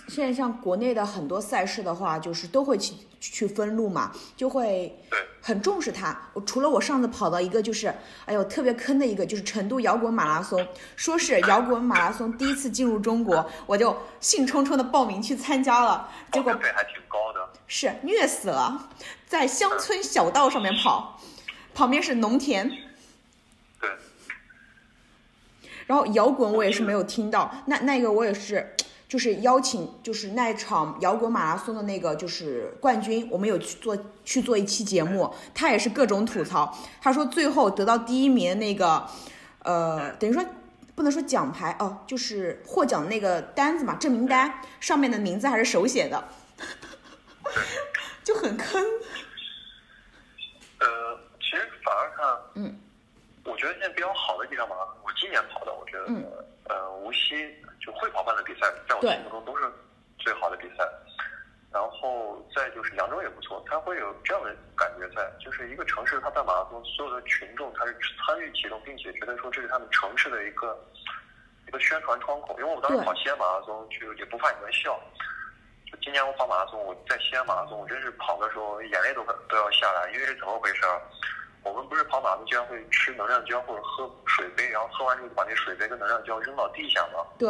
[0.08, 6.20] 现在像国内的很多赛事的话，就是都会去去分路嘛，就会对，很重视它。
[6.32, 17.48] 我除了我上次跑到一个就是，哎呦特别坑的一个，就是成都摇滚马拉松，说是摇滚马拉松第一次进入中国，我就兴冲冲的报名去参加了，结果费还挺高的。
[17.68, 18.88] 是虐死了，
[19.26, 21.20] 在乡村小道上面跑，
[21.74, 22.70] 旁边是农田，
[23.80, 23.90] 对，
[25.86, 28.74] 然后摇滚我也是没有听到，那那个我也是，
[29.08, 39.06] 就是邀请就是那场摇滚马拉松的那个就是冠军，我们有去做去做一期节目，他也是各种吐槽，他说最后得到第一名的那个，
[39.64, 40.44] 呃，等于说
[40.94, 46.28] 不能说奖牌哦，就是获奖那个单子嘛，证明单上面的名字还是手写的，
[48.26, 48.82] 就很坑。
[50.80, 52.76] 呃，其实反而看，嗯，
[53.44, 56.26] 我觉得现在比较好的几场马拉松，我今年跑的，我觉得，嗯
[56.68, 59.62] 呃，无锡就会跑办的比赛，在我对心目中都是
[60.18, 60.84] 最好的比赛。
[61.70, 70.76] 然后再就是扬州也不错，它会有这样的感觉在，就是一个城市它办马拉松，所有的群众他是参与其中，并且觉得说这是他们城市的一个
[71.68, 72.56] 一个宣传窗口。
[72.58, 74.98] 因为我当时跑西安马拉松，就也不怕你们笑。
[75.96, 81.00] 就今年我跑马拉松，我在西安马拉松，我真是跑的时候眼泪都都要下来，因为是怎么回事儿？
[81.62, 87.24] 我们不是跑马拉松居然会吃能量胶或者喝水杯，然后喝完之后就把那水杯跟能量胶扔到地下吗？
[87.38, 87.48] 对，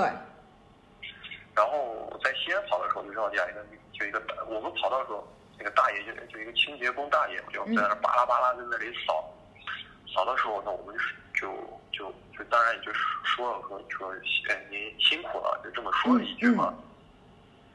[1.54, 5.26] 然后在西安跑的时候，就扔到地下一个就一个我们跑道的时候，
[5.58, 9.24] 那个大爷就就一个清洁工大爷，就在那巴拉巴拉在那里扫，
[10.14, 10.96] 扫的时候，那我们
[11.34, 11.48] 就
[11.92, 12.92] 就就当然也就
[13.24, 14.14] 说了说说，
[14.48, 16.74] 哎您辛苦了，就这么说了一句嘛。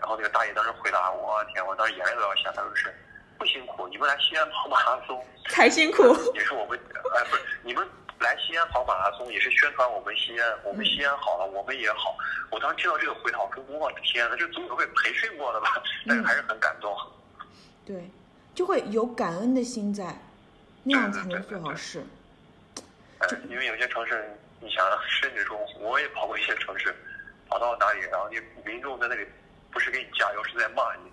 [0.01, 2.93] 然后那个大爷当时回答我，天，我当时眼泪都要下，他说是
[3.37, 6.77] 不辛苦，你们来西安跑马拉松 才辛苦，也是我们
[7.15, 7.87] 哎不是你们。
[8.21, 12.15] 来西安跑马拉松也是宣传我们西安，我们西安好了，我们也好。
[12.51, 15.81] 我当时听到这个回答，我说我的天呐，这组委会培训过的吧？
[16.07, 16.95] 但是还是很感动。
[17.83, 18.11] 对，
[18.53, 20.21] 就会有感恩的心在，
[20.83, 22.05] 那样才能做好事。
[23.17, 26.95] 哎，因为有些城市，你想，甚至说我也跑过一些城市，
[27.49, 28.39] 跑到哪里，然后那
[28.71, 29.25] 民众在那里
[29.71, 31.11] 不是给你加油，是在骂你，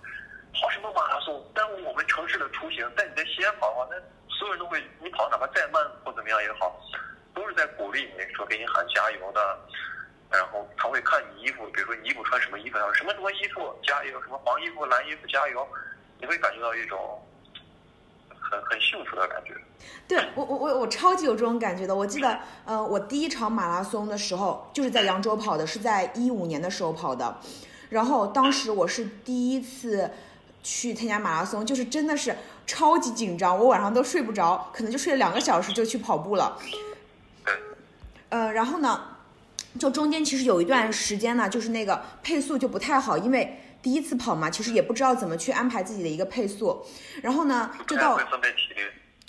[0.59, 2.91] 跑什么马拉松，耽误我们城市的出行。
[2.97, 3.97] 但你在西安跑的话，那。
[4.39, 6.81] 所有人都会，你跑哪怕再慢或怎么样也好，
[7.35, 9.59] 都是在鼓励你，说给你喊加油的。
[10.31, 15.67] 然后他会看你衣服，比如说你衣服穿什么衣服，什么什么衣服加油，什么黄衣服蓝衣服加油，
[16.21, 17.21] 你会感觉到一种
[18.29, 19.57] 很很幸福的感觉。
[20.07, 21.93] 对我我我我超级有这种感觉的。
[21.93, 27.41] 我记得呃，我第一场马拉松的时候就是在扬州跑的，是在一五年的时候跑的。
[27.91, 30.11] 然后当时我是第一次
[30.63, 32.37] 去参加马拉松，就是真的是。
[32.71, 36.59] 超级紧张，我晚上都睡不着，可能就睡了两个小时就去跑步了。
[38.29, 39.17] 呃，然后呢，
[39.79, 46.85] 就中间其实有一段时间呢，就是那个配速就不太好，因为第一次跑嘛，其实也不知道怎么去安排自己的一个配速。
[47.23, 48.21] 然后呢，就到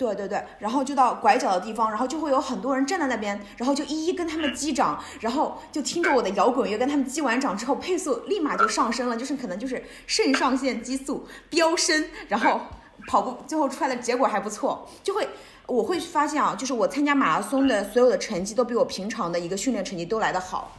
[0.00, 12.60] 对对对，然后就到拐角的地方，然后就会有很多人站在那边，然后就一一跟他们击掌，然后就听着我的摇滚乐跟他们击完掌之后，配速立马就上升了，就是可能就是肾上腺激素飙升，然后。
[13.08, 15.26] 跑步最后出来的结果还不错，就会
[15.64, 20.76] 我会发现啊，就是我参加马拉松的所有的成绩都比我平常的一个训练成绩都来得好。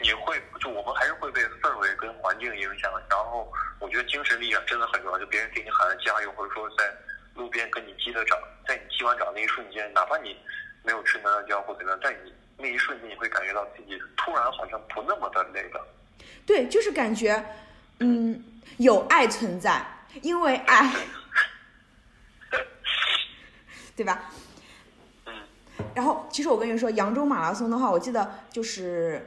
[0.00, 3.46] 你会就我们还是会被氛围跟环境影响，然后
[3.78, 5.18] 我觉得精神力量真的很重要。
[5.18, 6.84] 就别人给你喊加油，或者说在
[7.38, 10.36] 路边跟你击的掌，在你击完掌那一瞬间，哪怕你
[10.82, 15.86] 没有吃能量胶或怎么样，在你那一瞬间你会感觉到自己突然好像不那么的累了。
[16.44, 17.42] 对，就是感觉
[18.00, 18.44] 嗯
[18.78, 19.84] 有爱存在，
[20.22, 20.92] 因为爱。
[23.96, 24.30] 对吧？
[25.26, 25.34] 嗯。
[25.94, 29.26] 然后，其实我跟你说，扬州马拉松的话，我记得就是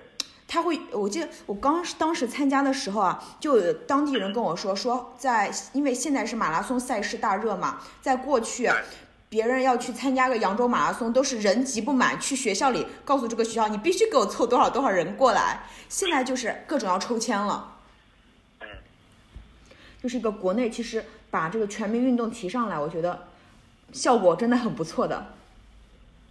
[0.54, 8.70] 他会，我记得我刚当时参加的时候啊，就有当地人跟我说，说在因为现在是马拉松赛事大热嘛，在过去，
[9.30, 15.64] 别人要去参加个扬州马拉松，都是人挤不满，去学校里告诉这个学校，你必须给我凑多少多少人过来。
[15.88, 17.78] 现在就是各种要抽签了。
[18.60, 18.68] 嗯。
[20.04, 23.28] 就是一个国内其实把这个全民运动提上来，我觉得。
[23.94, 25.34] 效果真的很不错的，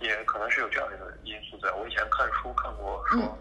[0.01, 1.71] 也可能是有这样的一个因素在。
[1.73, 3.39] 我以前看书看过说，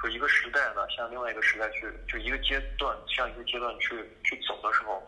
[0.00, 5.02] 说一个时代呢，向另外一个时代去，就一个阶段向一个阶段去去走的时候，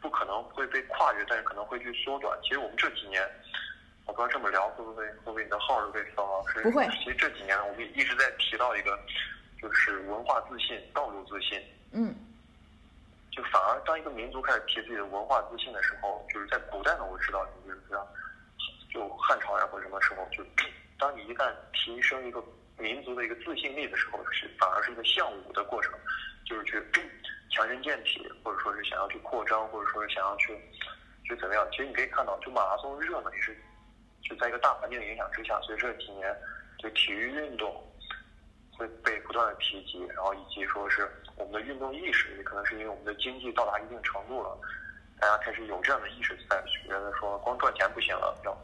[0.00, 2.38] 不可能会被跨越，但是可能会去缩短。
[2.42, 3.28] 其实我们这几年，
[4.06, 6.44] 我不知道这么聊会不会会不会你的号儿被封了？
[6.62, 6.86] 不会。
[6.98, 8.96] 其实这几年我们一直在提到一个，
[9.60, 11.60] 就是文化自信、道路自信。
[11.92, 12.14] 嗯。
[13.32, 18.06] 就反而当一个民族开始提自己的文化自信的时候，就是在古代呢，我知道就是像，
[18.94, 20.42] 就汉朝呀或者什么时候，就
[20.98, 22.42] 当你一旦提升一个
[22.78, 25.92] 民族的一个自信力的时候，是反而是一个向武的过程，
[26.44, 26.82] 就是去
[27.50, 30.56] 强身健体，或者说是想要去扩张，或者说是想要去
[31.24, 31.66] 去怎么样。
[31.70, 33.56] 其实你可以看到，就马拉松热呢，也是
[34.22, 36.34] 就在一个大环境的影响之下，所以这几年
[36.78, 37.82] 就体育运动。
[38.78, 44.54] 会被不断的提及，然后以及说是我们的运动意识，也可能是因为我们的经济到达一定程度了，
[45.18, 48.54] 大家开始有这样的意识在，觉得说光赚钱不行了，要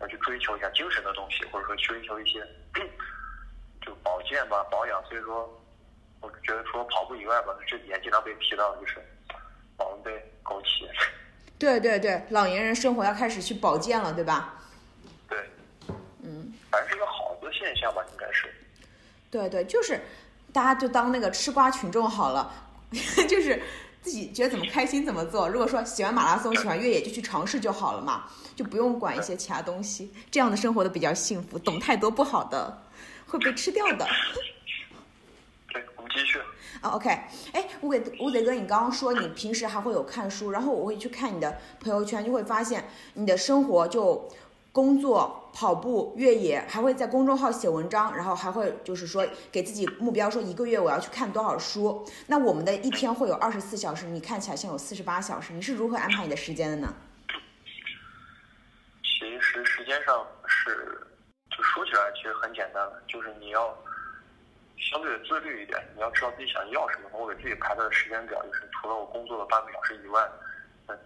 [0.00, 2.46] 要去追求一下精神的东西，或者说追求一些
[3.80, 5.02] 就保健吧、保养。
[5.08, 5.48] 所以说，
[6.20, 8.96] 我觉得除了跑步以外吧，这几年经常被提到的就是
[9.76, 10.10] 保温杯、
[10.44, 10.88] 枸杞。
[11.58, 14.54] 对对对，老年人生活要开始去保健了，对吧？
[15.28, 15.38] 对，
[16.22, 18.50] 嗯，反正是一个好的现象吧，应该是。
[19.30, 20.00] 对对，就是
[20.52, 22.50] 大家就当那个吃瓜群众好了，
[23.28, 23.62] 就是
[24.00, 25.48] 自己觉得怎么开心怎么做。
[25.48, 28.24] 如果说喜欢马拉松、喜欢越野，就去尝试就好了嘛，
[28.56, 30.12] 就不用管一些其他东西。
[30.30, 32.82] 这样的生活的比较幸福，懂太多不好的
[33.30, 34.06] 会被吃掉的。
[35.72, 36.38] 对，我们继续。
[36.82, 37.08] 啊，OK，
[37.52, 44.28] 哎，乌贼乌贼哥，你刚刚说你平时还会有看书，然后我会去看你的朋友圈，就会发现你的生活就。
[44.72, 52.06] 工作、跑步、越野，还会在公众号写文章，然后还会就是说给自己目标，说一个月我要去看多少书。
[52.28, 56.94] 那我们的一天会有二十四小时，你看起来像有四十八小时，你是如何安排你的时间的呢？
[59.02, 60.99] 其实时间上是，
[61.60, 63.76] 就说起来其实很简单了，就是你要
[64.78, 65.78] 相对的自律一点。
[65.94, 67.10] 你要知道自己想要什么。
[67.12, 70.26] 我给自己排的时间表就是，除了我工作的八个小时以外，
[70.88, 70.96] 那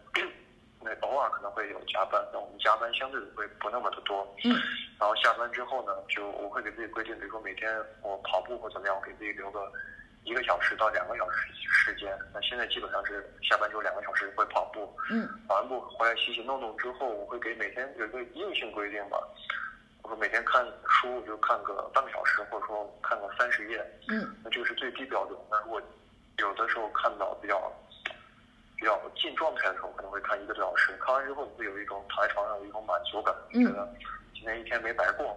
[0.81, 4.25] 那偶尔可能会有加班，那我们加班相对的会不那么的多。
[4.45, 4.55] 嗯。
[5.01, 7.69] 然后下班之后呢，就我会给自己规定，比如说每天
[8.03, 9.73] 我跑步或怎么样，我给自己留个
[10.23, 12.17] 一个小时到两个小时时间。
[12.33, 14.89] 那现在基本上是下班之后两个小时会跑步。
[15.11, 15.29] 嗯。
[15.49, 19.19] 跑完步回来洗洗弄弄之后，我会给每天有一个硬性规定吧。
[20.05, 23.85] 我说每天看书就看个半个小时，或者说看个三十页。
[24.09, 24.37] 嗯。
[24.45, 25.39] 那这个是最低标准。
[25.51, 25.83] 那如果
[26.39, 27.73] 有的时候看到比较
[28.77, 30.93] 比较进状态的时候，可能会看一个多小时。
[30.99, 33.95] 看完之后，你会有一种躺在床上有一种满足感，觉得
[34.35, 35.37] 今天一天没白过。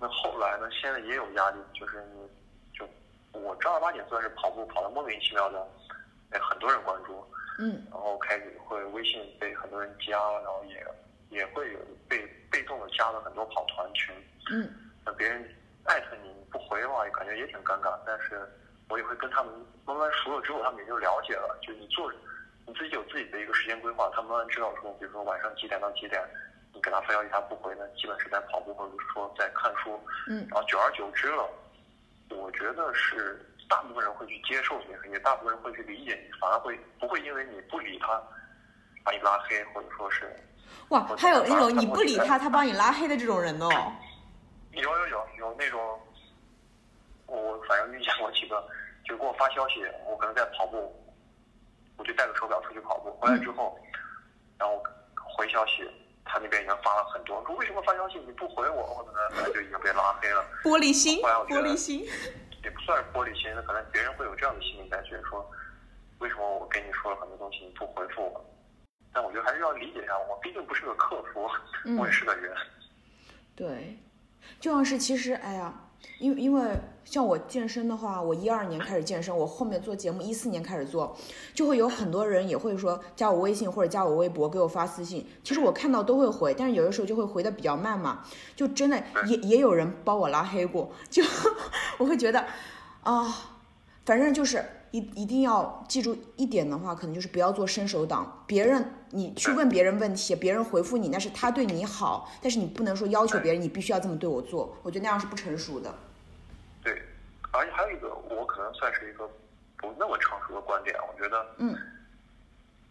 [0.00, 0.68] 那后来呢？
[0.72, 2.28] 现在也有压力，就是你
[2.76, 2.84] 就
[3.38, 5.64] 我正儿八经算是跑步跑的莫名其妙的，
[6.28, 7.24] 被很多人关注。
[7.60, 7.80] 嗯。
[7.92, 10.84] 然后开始会微信被很多人加，然后也
[11.30, 14.14] 也会有被被动的加了很多跑团群。
[14.52, 14.70] 嗯。
[15.04, 15.44] 那别人
[15.86, 17.98] 艾特你不回的话，感觉也挺尴尬。
[18.06, 18.48] 但是
[18.88, 19.52] 我也会跟他们
[19.84, 21.58] 慢慢熟了之后，他们也就了解了。
[21.60, 22.12] 就你做
[22.64, 26.22] 你自己有自己的一个时间规划，他们慢慢知道说，比如说晚上几点到几点。
[26.72, 30.00] 你给他发消息，他不回呢，基本是在跑步或者说在看书。
[30.28, 30.46] 嗯。
[30.48, 31.50] 然后久而久之了，
[32.30, 38.22] 我觉得是大部分人会去接受你，也大部分人会去理解你，反而会不会因为你不理他，
[39.04, 40.30] 把你拉黑，或者说是。
[40.88, 43.68] 哇，还有那种你不理他，他帮你拉黑的这种人哦。
[44.72, 46.00] 有有有有那种，
[47.26, 48.62] 我反正遇见过几个，
[49.04, 50.94] 就给我发消息，我可能在跑步，
[51.96, 53.78] 我就带个手表出去跑步，回来之后，
[54.58, 54.82] 然后
[55.36, 55.88] 回消息。
[56.26, 60.42] 他那边已经发了很多，说为什么发消息你不回我，或者呢，就已经被拉黑了。
[60.64, 62.02] 玻璃心，玻璃心，
[62.64, 65.48] 也不算是玻璃心，可能别人会有这样的心理感，觉说，
[66.18, 68.44] 为什么我跟你说了很多东西你不回复我？
[69.14, 71.48] 但我觉得还是要理解一下，我毕竟不是个客服，
[71.96, 72.52] 我也是个人。
[73.54, 73.98] 对，
[74.60, 75.80] 就像是其实，哎呀。
[76.18, 76.70] 因因为
[77.06, 81.16] 像我健身的话，我一二年开始健身，我后面做节目一四年开始做，
[81.54, 85.26] 就会有很多人也会说加我微信或者加我微博给我发私信。
[85.42, 88.22] 其实我看到都会回，但是有的时候就会回的比较慢嘛，
[88.54, 91.22] 就真的也也有人帮我拉黑过，就
[91.96, 92.44] 我会觉得
[93.02, 93.34] 啊，
[94.04, 94.62] 反正就是
[94.94, 98.44] 一一定要记住一点的话，可能就是不要做伸手党。
[98.46, 105.92] 别人你去问别人问题，别人回复你那是他对你好，但是你不能说要求别人你必须要这么对我做，我觉得那样是不成熟的。
[106.84, 107.02] 对
[107.50, 109.28] 而且还有一个，我可能算是一个
[109.78, 110.94] 不那么成熟的观点。
[111.08, 111.76] 我觉得，嗯，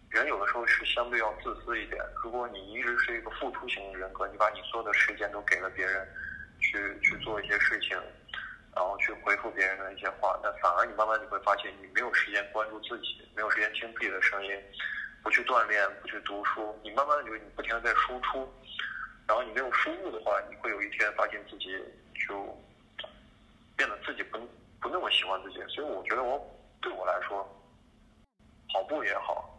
[0.09, 2.03] 人有的时候是相对要自私一点。
[2.21, 6.05] 如果你一直是一个付出型人格，你把你所有的时间都给了别人，
[6.59, 7.97] 去去做一些事情，
[8.75, 14.51] 然后去回复别人的一些话，那反而你慢慢你会发现，你没有时间关注自己，没有时间听自己的声音，
[15.23, 18.51] 不去锻炼，不去读书，你慢慢的就你不停的在输出，
[19.27, 21.77] 然后你没有输入的话，你会有一天发现自己
[22.27, 22.57] 就。
[23.75, 24.37] 变得自己不
[24.79, 26.39] 不那么喜欢自己，所以我觉得我
[26.79, 27.43] 对我来说，
[28.71, 29.52] 跑步也好，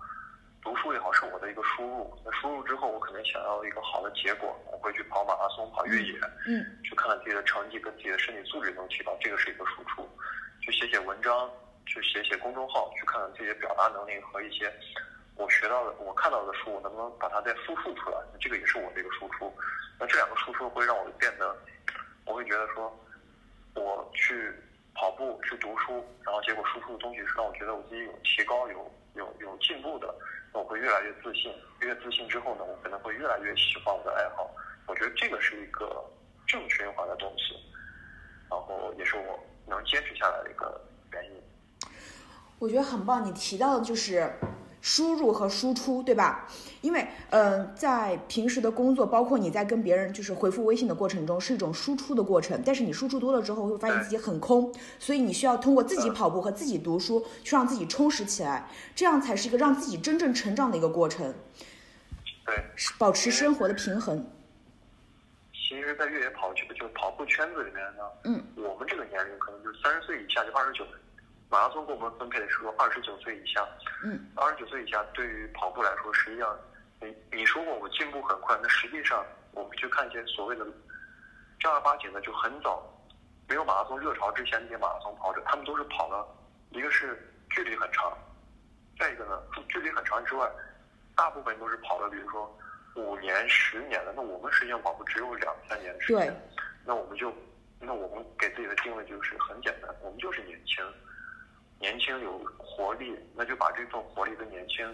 [0.65, 2.11] 读书也好，是我的一个输入。
[2.25, 10.09] 那输入之后，我可能想要一个好的结果，我会去跑马拉松、跑越野，嗯，去看看自己的成绩跟自己的身体素质能提高，这个是一个输出。
[10.63, 11.51] 去写写文章，
[11.85, 14.73] 去写写公众号，去看看自己的表达能力和一些
[15.37, 18.17] 我学到的、我看到的书，我能不能把它再复述出来？
[18.41, 19.53] 这个也是我的一个输出。
[20.01, 21.55] 那这两个输出会让我变得，
[22.25, 22.91] 我会觉得说。
[23.77, 24.55] 我去
[24.95, 31.53] 跑步，去读书，然后结果输出的东西是让我觉得我自己有提高、有有有进步的，那我会越来越自信。
[31.81, 34.51] 越自信之后呢，我可能会越来越喜欢我的爱好。
[34.87, 36.03] 我觉得这个是一个
[36.47, 37.55] 正循环的东西，
[38.51, 40.81] 然后也是我能坚持下来的一个
[41.13, 41.43] 原因。
[42.59, 44.33] 我觉得很棒，你提到的就是。
[44.85, 46.47] 输入和输出，对吧？
[46.83, 52.61] 因为，嗯，在平时的工作，包括你在跟别人就是回复微信的过程中，是一种输出的过程。
[52.63, 61.33] 但是你输出多了之后，会发现自己很空，所以你需要通过自己跑步和自己读书，去让自己充实起来，这样才是一个让自己真正成长的一个过程。
[62.45, 62.55] 对，
[62.99, 64.23] 保持生活的平衡。
[65.55, 70.85] 其实，在越野跑就就跑步圈子里面呢，嗯，我们这个年龄可能就是三十岁以下，就二十九。
[71.49, 73.65] 马拉松给我们分配的是说二十九岁以下，
[74.03, 76.59] 嗯，二十九岁以下对于跑步来说，实际上，
[77.01, 80.67] 你你说过我进步很快，那实际上我们去看一些所谓的
[81.61, 82.83] 正儿八经的就很早，
[83.49, 86.27] 没有马拉松热潮之前那些马拉松跑者，他们都是跑了，
[86.71, 87.17] 一个是
[87.51, 88.13] 距离很长，
[88.99, 90.51] 再一个呢，距离很长之外，
[91.15, 92.59] 大部分都是跑了，比如说
[92.97, 96.35] 五年、十年的，那我们实际上跑步只有两三年的时间，
[96.85, 97.33] 那我们就，
[97.79, 100.85] 那我们给自己的定位就是很简单，我们就是年轻。
[101.79, 104.87] 年轻有活力，那就把这份活力跟年轻，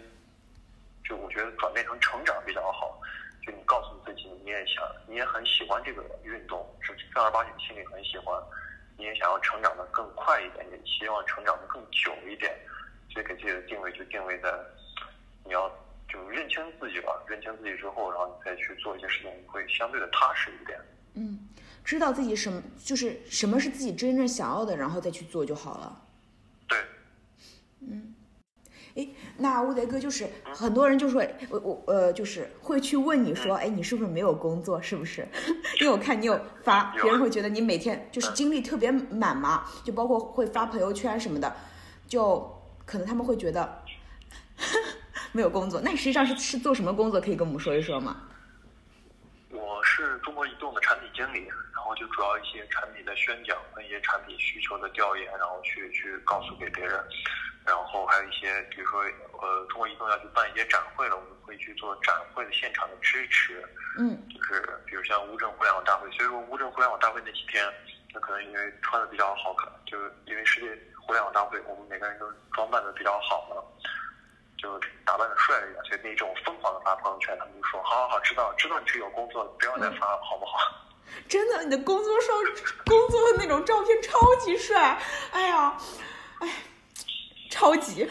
[1.05, 3.01] 就我觉得转变成成长比较好。
[3.43, 8.39] 就你告诉自己，你也想，你也很喜欢这个运动，是正儿八经心里很喜欢。
[8.99, 12.55] 你也想要成长的更快一点，也希望成长的更久一点，
[13.09, 14.53] 所以给自己的定位就定位在
[15.43, 15.71] 你要
[16.07, 20.79] 就认清自己吧，认清自己之后，然后你再去做一些事情，会相对的踏实一点。
[21.15, 21.49] 嗯，
[21.83, 26.03] 知道自己什么就是什么是自己真正想要的，然后再去做就好了。
[27.81, 28.15] 嗯，
[28.97, 29.09] 哎，
[29.39, 34.81] 那乌贼哥就是很多人就说，我我呃，就是会去问你说，哎，你是不是没有工作？
[34.81, 35.27] 是不是？
[35.81, 41.55] 因为我看你有发，别人会觉得你每天就是精力特别满嘛，就包括会发朋友圈什么的，
[42.07, 43.83] 就可能他们会觉得
[45.33, 45.81] 没有工作。
[45.83, 47.21] 那你实际上是是做什么工作？
[47.21, 48.17] 可以跟我们说一说吗？
[49.53, 51.47] 我是中国移动的产品经理，
[51.91, 57.05] 后就主要一些产品的宣讲和一些产品需求的调研，然后去去告诉给别人，
[57.67, 59.03] 然后还有一些比如说
[59.43, 63.61] 呃中国移动要去办一些展会了，我们会去做展会的现场的支持，
[63.99, 64.17] 嗯。
[64.33, 67.67] 就是比如像乌镇互联网大会，所以说乌镇互联网大会那几天，
[68.15, 70.71] 那可能因为穿的比较好看，就因为世界
[71.05, 73.59] 互联网大会，我们每个人都装扮的比较好嘛，
[74.59, 80.59] 就打扮的帅一点，所以那种疯狂的发朋友圈，他们就说好好好，知道知道你是有工作，不要再发好不好？
[81.29, 82.35] 真的，你的工作上
[82.85, 85.01] 工作的那种照片超级帅，
[85.31, 85.77] 哎呀，
[86.41, 86.49] 哎，
[87.51, 88.09] 超级，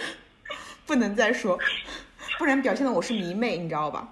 [0.86, 1.60] 不能再说，
[2.38, 4.08] 不然表现的我是迷妹，你知道吧？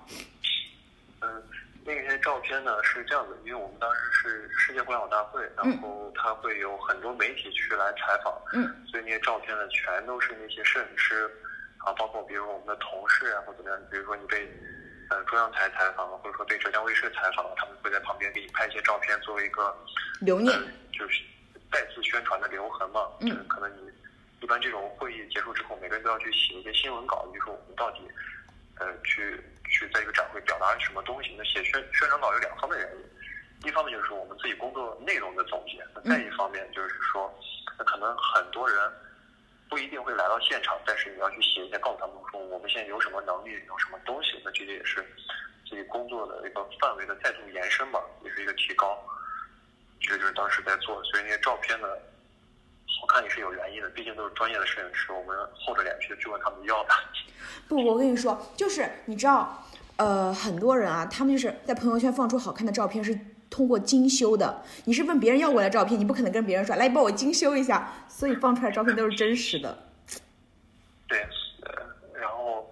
[1.21, 1.43] 嗯，
[1.85, 11.31] 那些照片呢是这样的，因为我们当时是世界互联网大会，然后他会有很多媒体去来采访，嗯，所以那些照片呢全都是那些摄影师，
[11.85, 14.45] 啊，包括比如我们的同事啊或怎么样，比如说你被
[15.09, 19.75] 呃中央台采访了，或者说对浙江卫视采访了，他们会在旁边给你拍一些照片作为一个
[20.21, 21.21] 留念呃，就是
[21.71, 23.29] 再次宣传的留痕嘛，嗯。
[23.29, 23.91] 就是可能你
[24.41, 28.01] 一般这种会议结束之后，每个人都要去写一些新闻稿，就说我们到底
[28.79, 31.35] 呃去去在一个展会表达什么东西。
[31.37, 37.33] 那写宣宣传稿有两方面原因，一方面就是说我们自己工作内容的总结，那再一方面就是说，
[37.77, 38.77] 那可能很多人
[39.69, 45.05] 不一定会来到现场，但是你要去写一些告诉他们说我们现在有什么能力，有什么东西，那这个也是
[45.69, 48.97] 自己工作的一个范围的再度延伸吧，也是一个提高。
[49.99, 51.87] 这个就是当时在做，所以那些照片呢，
[53.01, 56.89] 好看也是有原因的，毕竟都是专业的摄影师，我们厚着脸皮去问他们要的。
[57.67, 59.65] 不，我跟你说，就是你知道，
[59.97, 63.13] 呃，很多人啊，他们就是在朋友圈放出好看的照片是
[63.49, 64.63] 通过精修的。
[64.85, 69.85] 你是问别人要过来照片，你不可能跟别人说来帮我精修一下，所以放出来照片都是真实的。
[71.07, 71.19] 对，
[71.61, 72.69] 呃，然后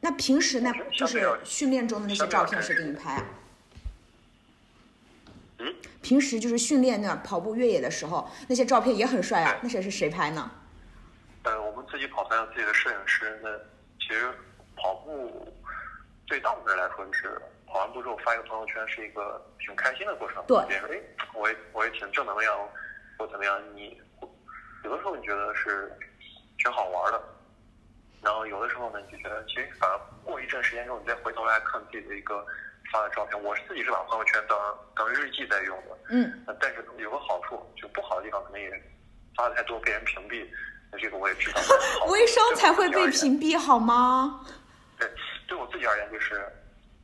[0.00, 3.24] 那平时那我觉得就是训练中的那些照片谁给你拍啊？
[5.58, 10.50] 嗯，平时就是训练那跑步越野的时候，那些照片也很帅啊，那谁是谁拍呢？
[11.42, 13.50] 呃，我们自己跑团有自己的摄影师，那
[13.98, 14.30] 其实
[14.76, 15.52] 跑步
[16.26, 20.42] 对大部分人来说，就是跑完步之后发一个朋友圈是一个挺开心的过程。
[20.46, 21.00] 对别人说哎，
[21.34, 22.56] 我也我也挺正能量，
[23.18, 24.00] 或怎么样，你
[24.84, 25.92] 有的时候你觉得是
[26.58, 27.22] 挺好玩的，
[28.22, 32.44] 然后有的时候呢，你就觉得其实反而过一阵时间之后，你再回头来看自己的一个
[32.92, 34.58] 发的照片，我是自己是把朋友圈当
[34.96, 35.98] 当日记在用的。
[36.10, 38.70] 嗯，呃但是有个好处，就不好的地方可能也
[39.36, 40.46] 发的太多被人屏蔽，
[40.90, 41.60] 那这个我也知道。
[42.08, 43.06] 微商才会被。
[43.10, 44.44] 屏蔽好吗？
[44.98, 45.08] 对，
[45.46, 46.44] 对我自己而言，就是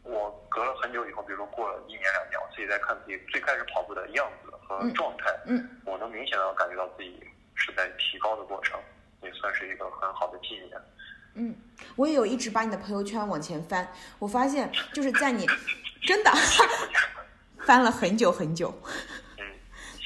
[0.05, 7.19] 我隔了很久以后，比如说过了一年两年，我自己在看自己最开始跑步的样子和状态，嗯，我能明显的感觉到自己
[7.55, 8.79] 是在提高的过程，
[9.23, 10.81] 也算是一个很好的纪念。
[11.37, 11.57] 嗯，
[11.97, 13.89] 我也有一直把你的朋友圈往前翻，
[14.19, 15.47] 我发现就是在你
[16.07, 16.31] 真的
[17.65, 18.73] 翻了很久很久，
[19.39, 19.45] 嗯，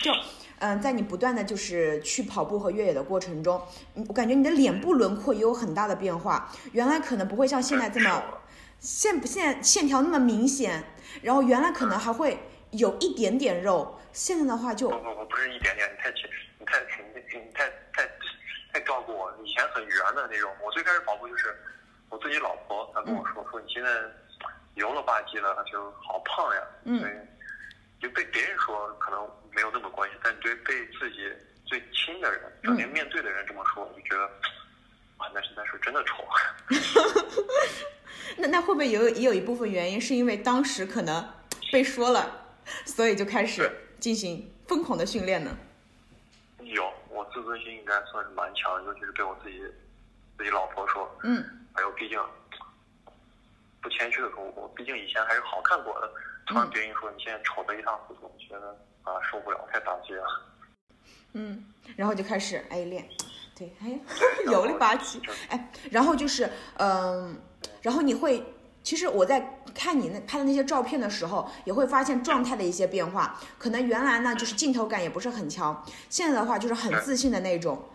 [0.00, 0.12] 就
[0.60, 3.60] 嗯、在你不断的就是去跑步和越野的过程中，
[3.94, 8.22] 嗯我感觉你的脸部轮廓也有很大的变化，原来可能不会像现在这么
[8.78, 10.84] 线不线线条那么明显，
[11.22, 12.38] 然后原来可能还会
[12.70, 16.80] 有一点点肉，现在的话就不不不，不是一点点，你太切，你太
[17.14, 18.08] 你你太太
[18.72, 19.32] 太照顾我。
[19.44, 21.56] 以前很圆的那种，我最开始跑步就是
[22.08, 23.90] 我自己老婆，她跟我说说你现在
[24.74, 26.62] 油了吧唧了，就好胖呀。
[26.84, 27.12] 嗯所以
[28.00, 31.28] 就被别人说可能没有那么关系，但对被自己
[31.66, 34.24] 最亲的人，整天面对的人这么说，我就觉得
[35.16, 36.24] 啊，那是那是真的丑。
[38.48, 41.28] 那那会不会有也有一部分原因是因为当时可能
[41.70, 42.46] 被说了，
[42.86, 43.70] 所以就开始
[44.00, 45.56] 进行疯狂的训练呢？
[46.62, 49.58] 有，我自尊心应该算是蛮强，尤其是被我自己
[50.36, 52.18] 自己老婆说，嗯，还有毕竟
[53.80, 56.10] 不谦虚的说，我毕竟以前还是好看过的。
[56.46, 58.70] 突然别人一说你现在丑的一塌糊涂，我觉得
[59.02, 60.24] 啊受不了，太打击了。
[61.34, 61.64] 嗯，
[61.96, 63.06] 然后就开始哎练，
[63.54, 64.00] 对，哎
[64.44, 67.38] 对油里吧唧就，哎，然后就是嗯、
[67.82, 68.44] 然后你会，
[68.82, 73.38] 其实我在看你那拍的那些照片的时候，也会发现状态的一些变化。
[73.58, 77.90] 可能原来呢就是镜头感也不是很强，现在的话就是很自信的那种。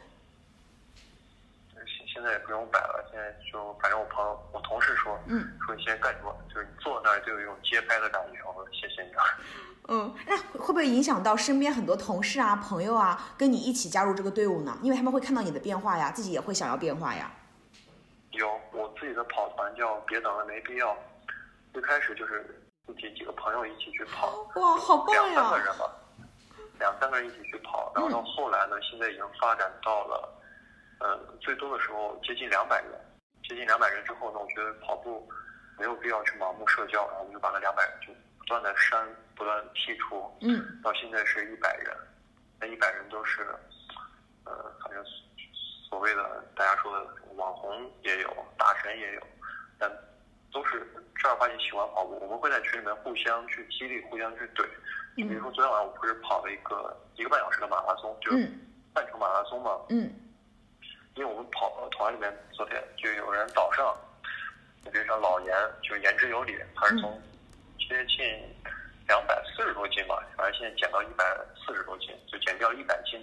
[1.76, 1.84] 现
[2.14, 6.34] 现在也不用摆了，现在就反正我朋友、我同事说，嗯，说你现在干什么？
[6.48, 8.40] 就是你坐那儿就有一种街拍的感觉。
[8.48, 9.24] 我说谢谢你啊。
[9.90, 14.78] 嗯，那会不会影响到身边很多同事啊、朋友啊，跟你一起加入这个队伍呢？
[14.82, 17.30] 因为他们会看到你的变化呀，自己也会想要变化呀。
[18.34, 20.98] 有我自己的跑团叫别等了，没必要。
[21.72, 22.46] 最开始就是
[22.86, 25.66] 自己几个朋友一起去跑，哇，好棒两三个！
[25.66, 25.92] 人吧，
[26.80, 27.92] 两三个人一起去跑。
[27.96, 30.30] 然后到后来呢，现在已经发展到了，
[31.00, 32.92] 呃，最多的时候接近两百人。
[33.48, 35.28] 接近两百人之后呢，我觉得跑步
[35.78, 39.06] 没有必要去盲目社交，然后我们就把那两百人就不断的删，
[39.36, 40.32] 不断地剔除。
[40.42, 41.96] 嗯，到现在是一百人，
[42.60, 43.42] 那一百人都是，
[44.46, 45.04] 呃，反正
[45.90, 47.06] 所谓的大家说的
[47.36, 49.22] 网红也有，大神也有，
[49.78, 49.90] 但
[50.52, 52.18] 都是正儿八经喜欢跑步。
[52.22, 54.66] 我们会在群里面互相去激励，互相去怼。
[55.16, 58.60] 比如说昨天晚上我不是跑了一个一个半小时的马拉松，就是嗯
[58.94, 59.80] 半程马拉松嘛。
[59.90, 60.12] 嗯
[61.16, 63.96] 因为我们跑团里面昨天就有人早上，
[64.92, 67.22] 比如说老严，就是言之有理，他是从
[67.78, 68.26] 接近
[69.08, 71.24] 两百四十多斤吧，反正现在减到一百
[71.66, 73.20] 四十多斤，就减掉一百斤。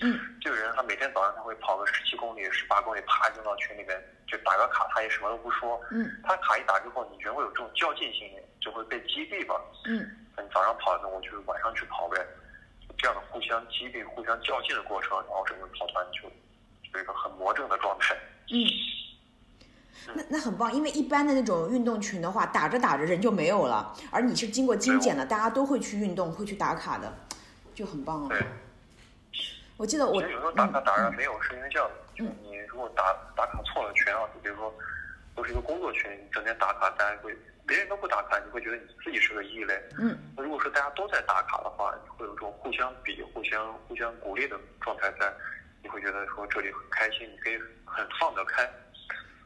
[0.00, 5.80] 嗯， 这个人他每天早上他会跑个十七公里、十八公里，啪扔到群里面就打个卡，他也什么都不说。
[5.90, 9.56] 嗯他卡一打之后，你觉得会有这种较劲心理，就会被激励嘛。
[9.86, 10.06] 嗯
[10.36, 12.16] 那你早上跑，那我就晚上去跑呗，
[12.98, 16.28] 这样的互相激励、互相较劲的过程，然后整个跑团就
[16.92, 18.14] 有一个很魔怔的状态。
[18.50, 18.66] 嗯。
[20.14, 27.12] 那那很棒，因为一般的那种运动群的话，打着打着人就没有了，而你是经过精简的，大家都会去运动，会去打卡的，
[27.74, 28.46] 就很棒了对啊。，
[29.76, 33.04] 我记得我其实有时候打卡嗯打着没有，是因为这样的，就嗯你如果打
[33.36, 34.72] 打卡错了群啊，就比如说
[35.34, 37.36] 都是一个工作群，你整天打卡，大家会
[37.66, 39.80] 别人都不打卡，你会觉得你自己是个异类。
[39.98, 45.32] 嗯那如果说大家都在打卡的话，你会有这种互相比、互相互相鼓励的状态在，
[45.82, 48.68] 你会觉得说这里很开心，你可以很放得开。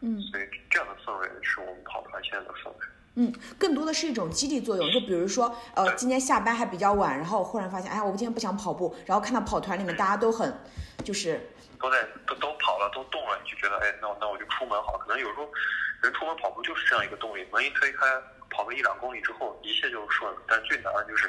[0.01, 2.87] 嗯所以这样的氛围是我们跑团现在的氛围。
[3.21, 4.93] 嗯，更多的是一种激励作用。
[4.93, 10.57] 就比如说，呃，今天下班还比较晚，然后忽然发现，哎呀，我今天不想跑步，然后看到跑团里面大家都很，
[11.03, 14.97] 就是都在都都跑了，都动了，你就觉得哎，那我那我就出门好。
[14.99, 15.49] 可能有时候
[16.01, 18.07] 人出门跑步就是这样一个动力，门一推开，
[18.51, 20.39] 跑个一两公里之后，一切就顺了。
[20.47, 21.29] 但最难的就是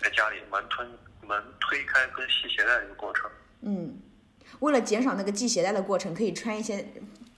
[0.00, 0.86] 在家里门推
[1.26, 3.28] 门推开跟系鞋带的一个过程。
[3.62, 3.98] 嗯，
[4.60, 6.86] 为了减少那个系鞋带的过程，可以穿一些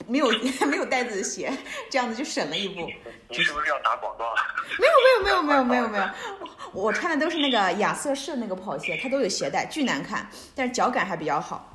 [0.09, 0.29] 没有
[0.67, 1.53] 没有带子的鞋，
[1.91, 2.91] 这样子就省了一步。
[3.29, 4.43] 你是不是要打广告啊？
[4.79, 4.93] 没有
[5.23, 11.73] 没有没有没有没有没有，我穿的都是那个亚瑟士那个跑鞋，它都有鞋带，巨难看，但是脚感还比较好。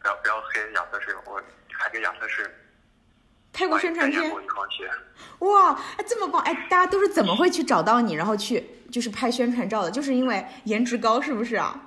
[0.00, 1.40] 不要不要黑亚瑟士，我
[1.72, 2.52] 还给亚瑟士
[3.52, 4.32] 拍过宣传片。
[5.40, 6.42] 哇，哎这么棒！
[6.42, 9.90] 哎，大家都是怎么会去找到你，然后去就是拍宣传照的？
[9.90, 11.80] 就是因为颜值高，是不是啊？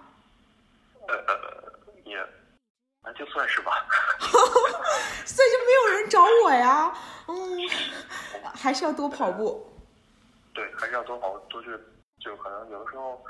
[1.07, 1.60] 呃呃，也，
[3.11, 3.85] 那就算是吧。
[5.25, 6.93] 所以就没有人找我呀。
[7.27, 7.69] 嗯，
[8.55, 9.67] 还是要多跑步。
[10.53, 11.69] 对，还是要多跑，多去，
[12.19, 13.21] 就可能有的时候，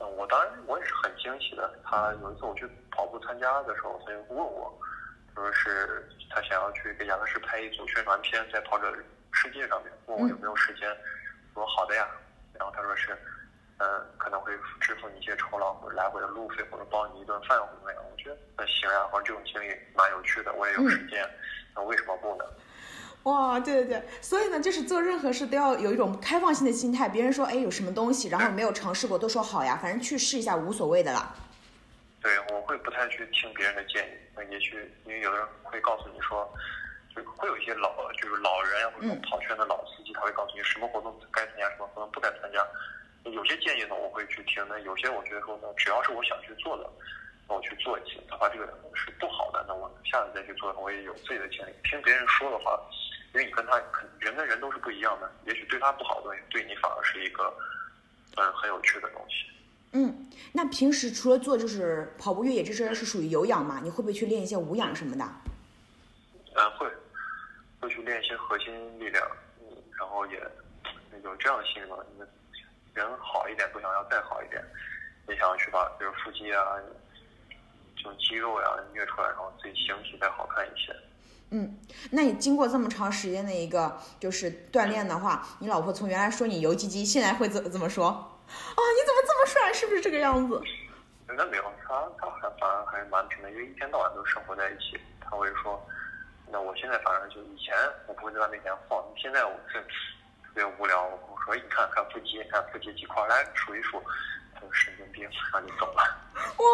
[0.00, 1.72] 嗯，我当然我也是很惊喜的。
[1.84, 4.78] 他有一次我去跑步参加的时候，他就问我，
[5.34, 8.94] 说是他想要去给亚瑟士拍一组宣传片，在跑者
[9.32, 10.88] 世界上面，问我有没有时间。
[11.54, 12.06] 我说好的呀。
[12.54, 13.16] 然后他说是，
[13.80, 18.02] 嗯，可能会支付你一些酬劳或者来回的路费，或者包你一顿饭或者怎么样。
[18.10, 21.26] 我觉得那行啊，或者这种经历蛮有趣的，我也有时间，
[21.74, 22.44] 那为什么不呢？
[23.22, 27.08] 哇，对对对，所以呢，就是做任何事都要有一种开放性的心态。
[27.08, 31.34] 别人说，哎，有什么东西，然后没有尝试过，都说好呀，反正去试一下无所谓的啦。
[32.20, 34.12] 对，我会不太去听别人的建议。
[34.36, 36.46] 那也许因为有的人会告诉你说，
[37.16, 42.60] 就会有一些老就是老人呀，或者跑圈的老司机，他会告诉你什么活动该参加，什么活动不该参加。
[43.24, 46.90] 有些建议呢，我会去听；那有些我觉得说呢，只要是我想去做的，
[47.48, 48.20] 那我去做一些。
[48.28, 51.72] 哪怕这个是不好的，那我下次再去做，我也有自己的建议。
[51.84, 52.80] 听别人说的话，
[53.34, 53.76] 因为你跟他
[54.18, 57.52] 人跟人都是不一样的，也许对他不好的东西，对你反而是一个
[58.36, 59.46] 嗯很有趣的东西。
[59.92, 63.80] 嗯，那平时除了做就是跑步、越野这些是属于有氧嘛？
[63.82, 65.24] 你会不会去练一些无氧什么的？
[66.54, 66.88] 嗯，会
[67.80, 69.26] 会去练一些核心力量，
[69.60, 70.40] 嗯，然后也
[71.22, 71.96] 有这样的心理嘛，
[73.00, 74.62] 人好一点都想要再好一点，
[75.28, 76.62] 也想要去把就是腹肌啊
[77.96, 80.94] 这种肌肉呀、虐出来，然后自己形体再好看一些。
[81.50, 81.78] 嗯，
[82.12, 88.06] 那你经过这么长时间的一个就是锻炼的话，你老婆从原来说你油唧唧，现在会怎怎么说？
[88.06, 88.12] 啊，
[88.48, 89.72] 你怎么这么帅？
[89.72, 90.62] 是不是这个样子？
[91.26, 95.80] 那没有，他他还反而还蛮平的，因为一天到晚都生活在一起，她会说，
[96.50, 97.74] 那我现在反正就以前
[98.06, 99.84] 我不会在她面前晃，现在我是
[100.52, 104.02] 特别无聊，我说你看看腹肌，看腹肌几块，来数一数，
[104.52, 106.02] 他说神经病，然后就走了。
[106.34, 106.64] 哇，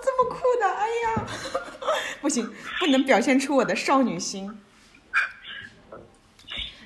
[0.00, 1.26] 这么酷的，哎呀，
[2.22, 4.62] 不行，不能表现出我的少女心。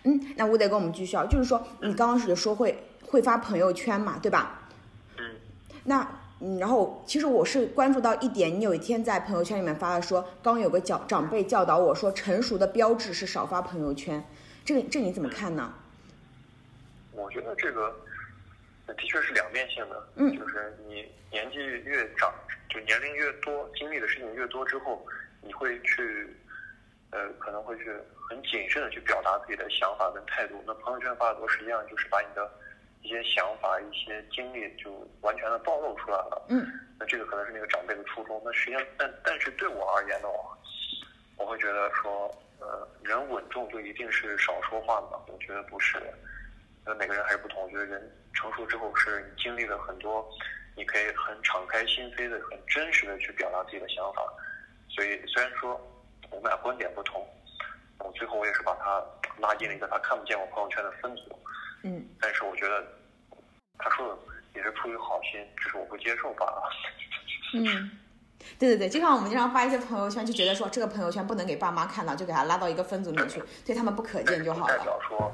[0.05, 4.63] 嗯，那我得跟我们继续啊，就是说你刚刚是说会会发朋友圈嘛，对吧？
[5.19, 5.37] 嗯，
[5.85, 6.09] 那
[6.41, 14.25] 嗯，然后其实我是关注到一点，你有一天在朋友圈里面发了说，刚有个教长辈教导我说，成熟的标志是少发朋友圈，
[14.65, 15.75] 这个这你怎么看呢？
[17.19, 17.95] 我觉得这个
[18.87, 22.33] 的确是两面性的，嗯就是你年纪越长，
[22.71, 25.05] 就年龄越多，经历的事情越多之后，
[25.43, 26.35] 你会去，
[27.11, 27.93] 呃，可能会去
[28.31, 30.63] 很谨慎的去表达自己的想法跟态度。
[30.67, 32.51] 那朋友圈发的多，实际上就是把你的
[33.03, 36.47] 一些想法、一些经历就完全的暴露出来了。
[36.49, 36.67] 嗯
[37.01, 38.41] 那这个可能是那个长辈的初衷。
[38.45, 40.59] 那实际上，但但是对我而言的话，
[41.37, 45.21] 我会觉得说，呃，人稳重就一定是少说话吗？
[45.29, 45.97] 我觉得不是
[46.89, 46.95] 的。
[46.95, 47.63] 呃，每个人还是不同。
[47.63, 50.27] 我觉得人成熟之后，是你经历了很多，
[50.75, 54.23] 你可以很敞开心扉的、很真实的去表达自己的想法。
[54.89, 55.79] 所以虽然说
[56.31, 57.27] 我们俩观点不同，
[57.99, 59.05] 我最后我也是把他
[59.39, 61.39] 拉进了一个他看不见我朋友圈的分组。
[61.85, 62.85] 嗯，但是我觉得
[63.79, 64.19] 他说的
[64.55, 66.63] 也是出于好心，只是我不接受罢了。
[67.55, 67.91] 嗯，
[68.59, 74.85] 对对对，就像我们经常发一些朋友圈，就觉得说这个朋友圈不能给爸妈看到，就给他拉到一个分组里面去，对他们不可见就好了代了。
[74.85, 75.33] 表说，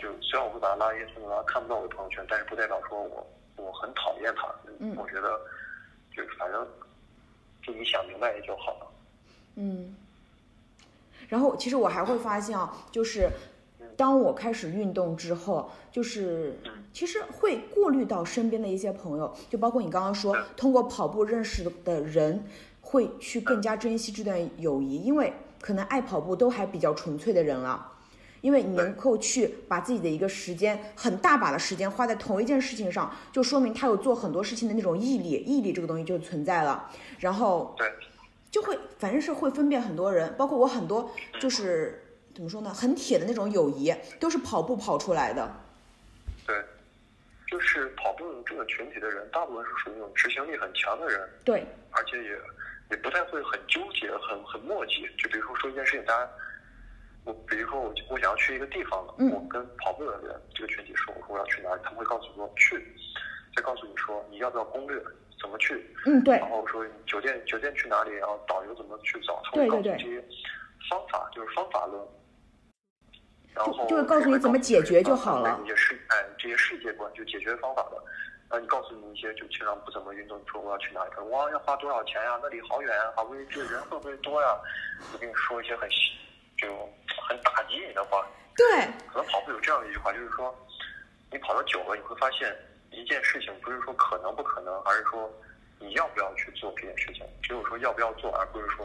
[0.00, 3.26] 就虽然我会把他拉黑，甚至，他看不到我的朋友圈，但是不代表说我
[3.56, 4.48] 我很讨厌他。
[4.78, 5.38] 嗯我觉得
[6.16, 6.66] 就反正
[7.64, 8.86] 自己想明白也就好了。
[9.56, 9.94] 嗯，
[11.28, 13.28] 然后其实我还会发现啊，就是
[13.94, 16.58] 当我开始运动之后，就是
[16.94, 22.42] 其实会过滤到身边的一些朋友，就包括你刚刚说通过跑步认识的人，
[22.80, 25.30] 会去更加珍惜这段友谊，因为
[25.60, 27.92] 可能爱跑步都还比较纯粹的人了。
[28.40, 36.90] 因为你能够去把自己的一个时间很大把的时间花在同一件事情上，就说明他有做很多事情的那种毅力，毅力这个东西就存在了。
[37.18, 37.92] 然后对，
[38.50, 41.10] 就会反正是会分辨很多人，包括我很多
[41.40, 42.02] 就是
[42.34, 45.52] 怎么说呢，很铁的那种友谊，都是跑步跑出来的。
[46.46, 46.56] 对，
[47.46, 52.30] 就是跑步这个群体的人，大部分是属于那种执行力很强的人，对，而且也
[52.90, 55.02] 也不太会很纠结、很很磨叽。
[55.16, 56.28] 就比如说说一件事情，大家，
[57.30, 62.76] 我比如说我我想要去一个地方了，嗯我跟跑步的人这个群体说，我说我要去哪里，他们会告诉我说去，
[63.54, 65.00] 再告诉你说你要不要攻略，
[65.40, 70.20] 怎么去，嗯，对然，后说酒店酒店去哪里，然后导游怎么去找，他会告诉你这些
[70.90, 72.02] 方法，就是方法论。
[73.54, 78.02] 然后就会告诉你怎么解决就好了一些世哎这些世界观就解决方法的。
[78.48, 84.56] 啊，你告诉你一些就平常不怎么运动，你说我要去哪里，他说哇要花多少钱呀、那里好远啊，好不容易这人会不会多呀？
[85.12, 85.88] 我跟你说一些很
[86.58, 86.68] 就
[87.30, 88.26] 很打击你的话。
[88.56, 90.52] 对，可能跑步有这样的一句话，就是说，
[91.30, 92.52] 你跑到久了，你会发现
[92.90, 95.30] 一件事情不是说可能不可能，而是说
[95.78, 97.24] 你要不要去做这件事情。
[97.40, 98.84] 只有说要不要做，而不是说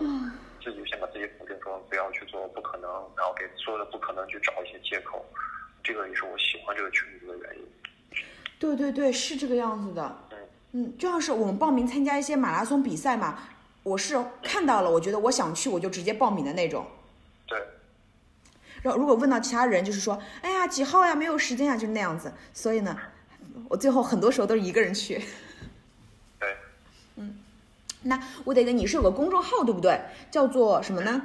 [0.64, 5.26] 自己先把自己否定说不要去做，不可能，然后给所有的不可能去找一些借口。
[5.84, 7.68] 这个也是我喜欢这个群体的原因。
[8.60, 10.16] 对对对，是这个样子的。
[10.32, 10.38] 嗯
[10.72, 13.40] 嗯，就像是我们报名参加一些马拉松比赛嘛，
[13.84, 16.86] 我是看到了，我觉得我想去，我就直接报名的那种。
[18.86, 22.32] 对，然后如果问到其他人，就是说，哎呀，几号呀，没有时间呀，就是那样子。
[22.54, 22.96] 所以呢，
[23.68, 25.20] 我最后很多时候都是一个人去。
[26.40, 26.56] 对，
[27.16, 27.36] 嗯
[28.04, 30.00] 那吴德哥，你是有个公众号对不对？
[30.30, 31.20] 叫做什么呢？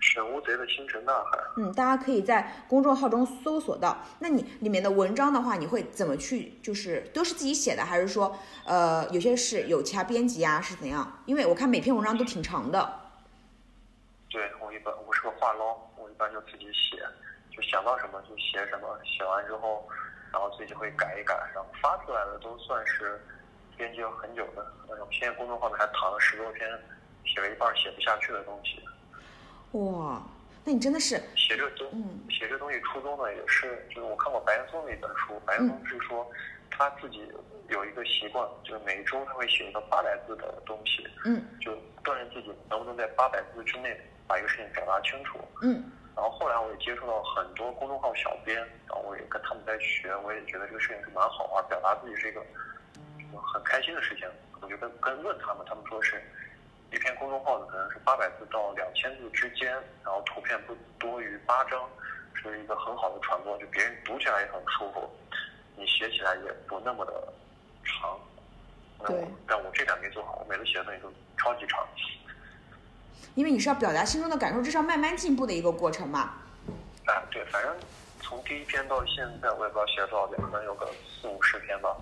[0.00, 1.38] 沈乌贼的星辰大海。
[1.56, 4.04] 嗯，大家可以在公众号中搜索到。
[4.18, 6.54] 那你里面的文章的话，你会怎么去？
[6.60, 11.20] 就是都是自己写的，还是说，呃，有些是有其他编辑啊，是怎样？
[11.26, 13.02] 因为我看每篇文章都挺长的。
[14.28, 15.87] 对我一般我是个话唠，
[16.18, 16.98] 般就自己写，
[17.50, 19.88] 就想到什么就写什么，写完之后，
[20.32, 23.20] 然后自己会改一改，然后发出来的都算是
[23.76, 24.66] 编辑了很久的。
[24.88, 26.68] 那种现在公众号里还躺了十多篇，
[27.24, 28.82] 写了一半写不下去的东西。
[29.72, 30.20] 哇，
[30.64, 36.26] 那你真的是，写这东嗯写这东西初衷呢，也是就是我看过白岩松的一本书，白岩松是说
[36.70, 37.30] 他自己
[37.68, 45.38] 有一个习惯，就是每周他会写一个八百字的东西，嗯就锻炼自己能不能在八百字之内把一个事情表达清楚。
[45.62, 45.84] 嗯
[46.18, 52.42] 然后后来我也接触到很多公众号小编，然后我也跟他们在学，我也觉得这个事情是蛮好啊，表达自己是一个
[53.40, 54.28] 很开心的事情。
[54.60, 56.20] 我就跟跟问他们，他们说是
[56.90, 59.70] 一篇公众号的可能是八百字到两千字之间，
[60.02, 61.88] 然后图片不多于八张，
[62.34, 65.08] 是一个很好的传播，就别人读起来也很舒服，
[65.76, 67.32] 你写起来也不那么的
[67.84, 68.18] 长。
[68.98, 71.86] 那我对但我这点没做好，我每次写的东西都超级长。
[73.34, 76.34] 因为你是要表达心中的感受，这是要慢慢进步的一个过程嘛。
[77.06, 77.74] 啊，对，反正
[78.20, 80.86] 从第一篇到现在，我也不知道写了多少篇，可能有个
[81.20, 81.96] 四五十篇吧，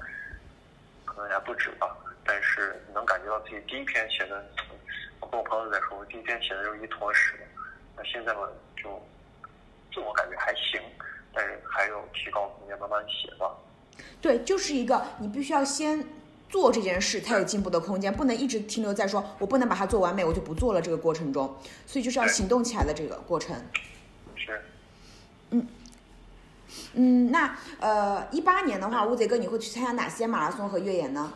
[1.04, 1.96] 可能还不止吧。
[2.24, 4.44] 但是能感觉到自己第一篇写的，
[5.20, 7.34] 我跟我朋友在说，我第一篇写的就是一坨屎。
[7.96, 8.40] 那现在嘛，
[8.76, 9.00] 就
[9.94, 10.80] 自我感觉还行，
[11.32, 13.54] 但是还有提高空间，慢慢写吧。
[14.20, 16.04] 对，就是一个你必须要先
[16.56, 21.54] 做这件事，才有进步的空间，不能一直停留在说我不能把它做完美，我就不做了这个过程中。
[21.84, 23.54] 所以就是要行动起来的这个过程。
[24.34, 24.62] 是。
[25.50, 25.68] 嗯。
[26.94, 31.30] 嗯，那呃，一八年的话，乌贼哥你会去参加哪些马拉松和越野呢？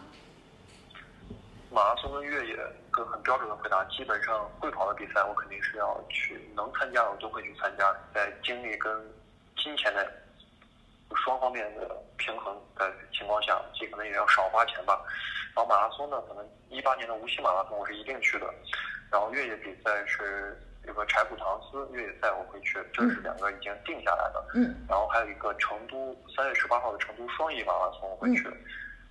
[1.70, 7.94] 马拉松跟越野，一个很标准的回答，基本上会跑的比赛，我肯定是要去，能参加我都会去参加。
[8.14, 8.90] 在精力跟
[9.58, 10.10] 金钱的
[11.16, 15.00] 双方面的平衡的情况下，尽可能也要少花钱吧。
[15.54, 18.46] 然后马拉松呢，可能一八年的无锡马拉松我是一定去的。
[19.10, 20.56] 然后越野比赛是
[20.86, 24.44] 有个柴谷唐斯越野赛我会去，这是两个已经定下来的。
[24.54, 24.86] 嗯。
[24.88, 28.48] 然后还有一个成都三月十八号的成都双翼马拉松我会去。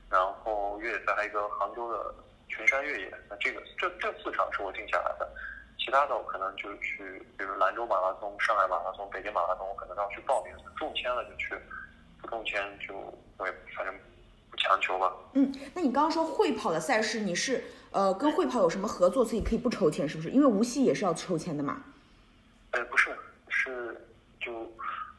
[0.10, 2.16] 然后越野赛还有一个杭州的。
[2.52, 5.32] 群山越野，那这个这这四场是我定下来的，
[5.78, 11.54] 其他的我可能就去，比如兰州马拉松、上海马拉松、北京马拉松，我可能都要去报名，中签了就去，
[12.30, 12.94] 不中签就
[13.38, 13.94] 我也反正
[14.52, 15.12] 不强求吧。
[15.34, 20.30] 嗯，那你刚刚说会跑的赛事，你是呃跟会跑有什么合作，所以可以不抽签，是不是？
[20.30, 21.84] 因为无锡也是要抽签的嘛。
[22.72, 23.18] 呃，不是，
[23.50, 24.00] 是
[24.40, 24.70] 就。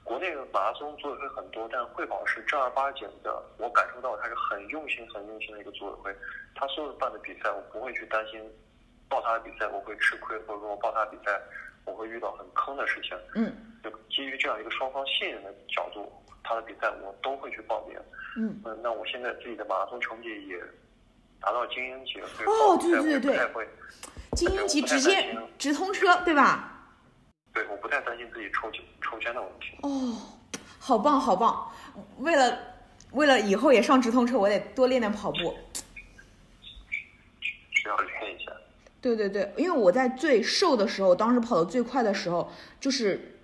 [0.03, 3.41] 国内的马拉松组委会很多，但会跑是正儿八经的。
[3.59, 6.17] 我感受到他是很用心、很用心的一个组委会。
[6.53, 8.43] 他所有办的比赛，我不会去担心
[9.09, 11.41] 报他的比赛我会吃亏，或者说我报他的比赛
[11.85, 13.17] 我会遇到很坑的事情。
[13.37, 13.55] 嗯，
[13.85, 16.13] 就基于这样一个双方信任的角度，
[16.51, 17.97] 他的比赛我都会去报名。
[18.37, 20.59] 嗯，嗯，那我现在自己的马拉松成绩也
[21.41, 23.69] 达到精英级了，哦，对对对对，
[24.33, 26.89] 精英级直接直通车，对吧？
[27.55, 29.79] 对，我不太担心自己抽签抽签的问题。
[29.83, 30.19] 哦，
[30.81, 31.71] 好棒好棒！
[32.19, 32.59] 为了
[33.13, 35.55] 为了以后也上直通车，我得多练练跑步。
[37.71, 38.51] 需要练一下。
[39.01, 43.39] 对对对，因为我在最瘦的时候，当时跑的最快的时候，就是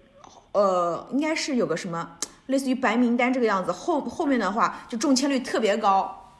[0.53, 3.71] 呃，应该是有个什么类似于白名单这个样子。
[3.73, 6.33] 后后面的话就中签率特别高。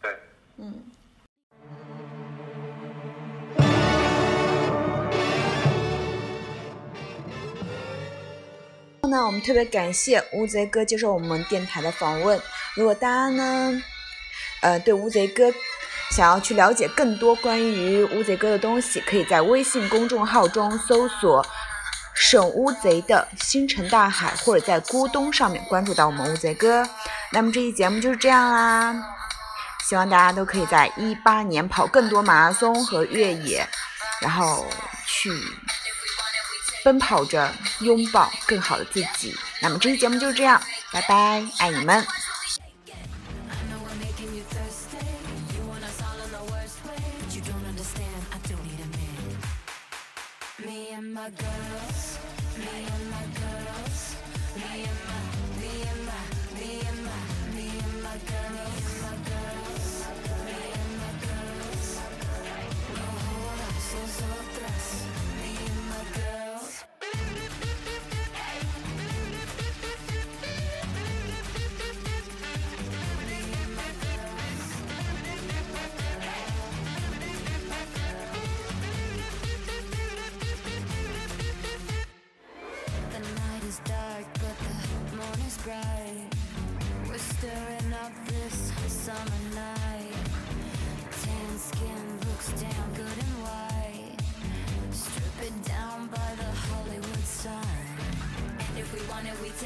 [0.00, 0.10] 对。
[0.58, 0.74] 嗯。
[9.08, 12.40] 那我们特别感谢乌贼哥接受我们电台的访问。
[12.74, 13.82] 如果大家呢，
[14.62, 15.52] 呃，对乌贼哥
[16.10, 21.44] 想要去了解更多关于乌贼哥的东西，可以在微信公众号中搜索
[22.14, 26.88] “省乌贼的星辰大海”，或者在咕咚上面关注到我们乌贼哥。
[27.30, 28.94] 那么这期节目就是这样啦，
[29.88, 33.66] 希望大家都可以在一八年跑更多马拉松和越野，
[34.20, 34.66] 然后
[35.06, 35.30] 去。
[36.84, 37.48] 奔跑着，
[37.78, 39.32] 拥抱更好的自己。
[39.60, 40.60] 那么这期节目就是这样，
[40.92, 42.04] 拜拜，爱你们。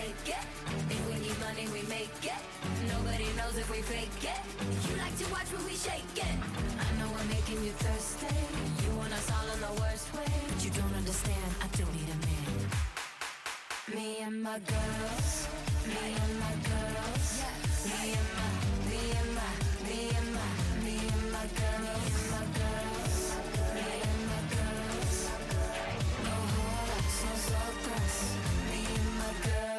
[0.07, 0.45] take it.
[0.95, 2.43] If we need money, we make it.
[2.95, 4.43] Nobody knows if we fake it.
[4.87, 6.37] You like to watch when we shake it.
[6.87, 8.37] I know I'm making you thirsty.
[8.83, 10.33] You want us all in the worst way.
[10.49, 12.55] But you don't understand, I don't need a man.
[13.97, 15.29] Me and my girls.
[15.95, 17.29] Me and my girls.
[17.91, 18.51] Me and my,
[18.91, 19.53] me and my,
[19.87, 20.51] me and my,
[20.85, 22.15] me and my girls.
[23.75, 25.19] Me and my girls.
[28.71, 29.76] Me and my girls.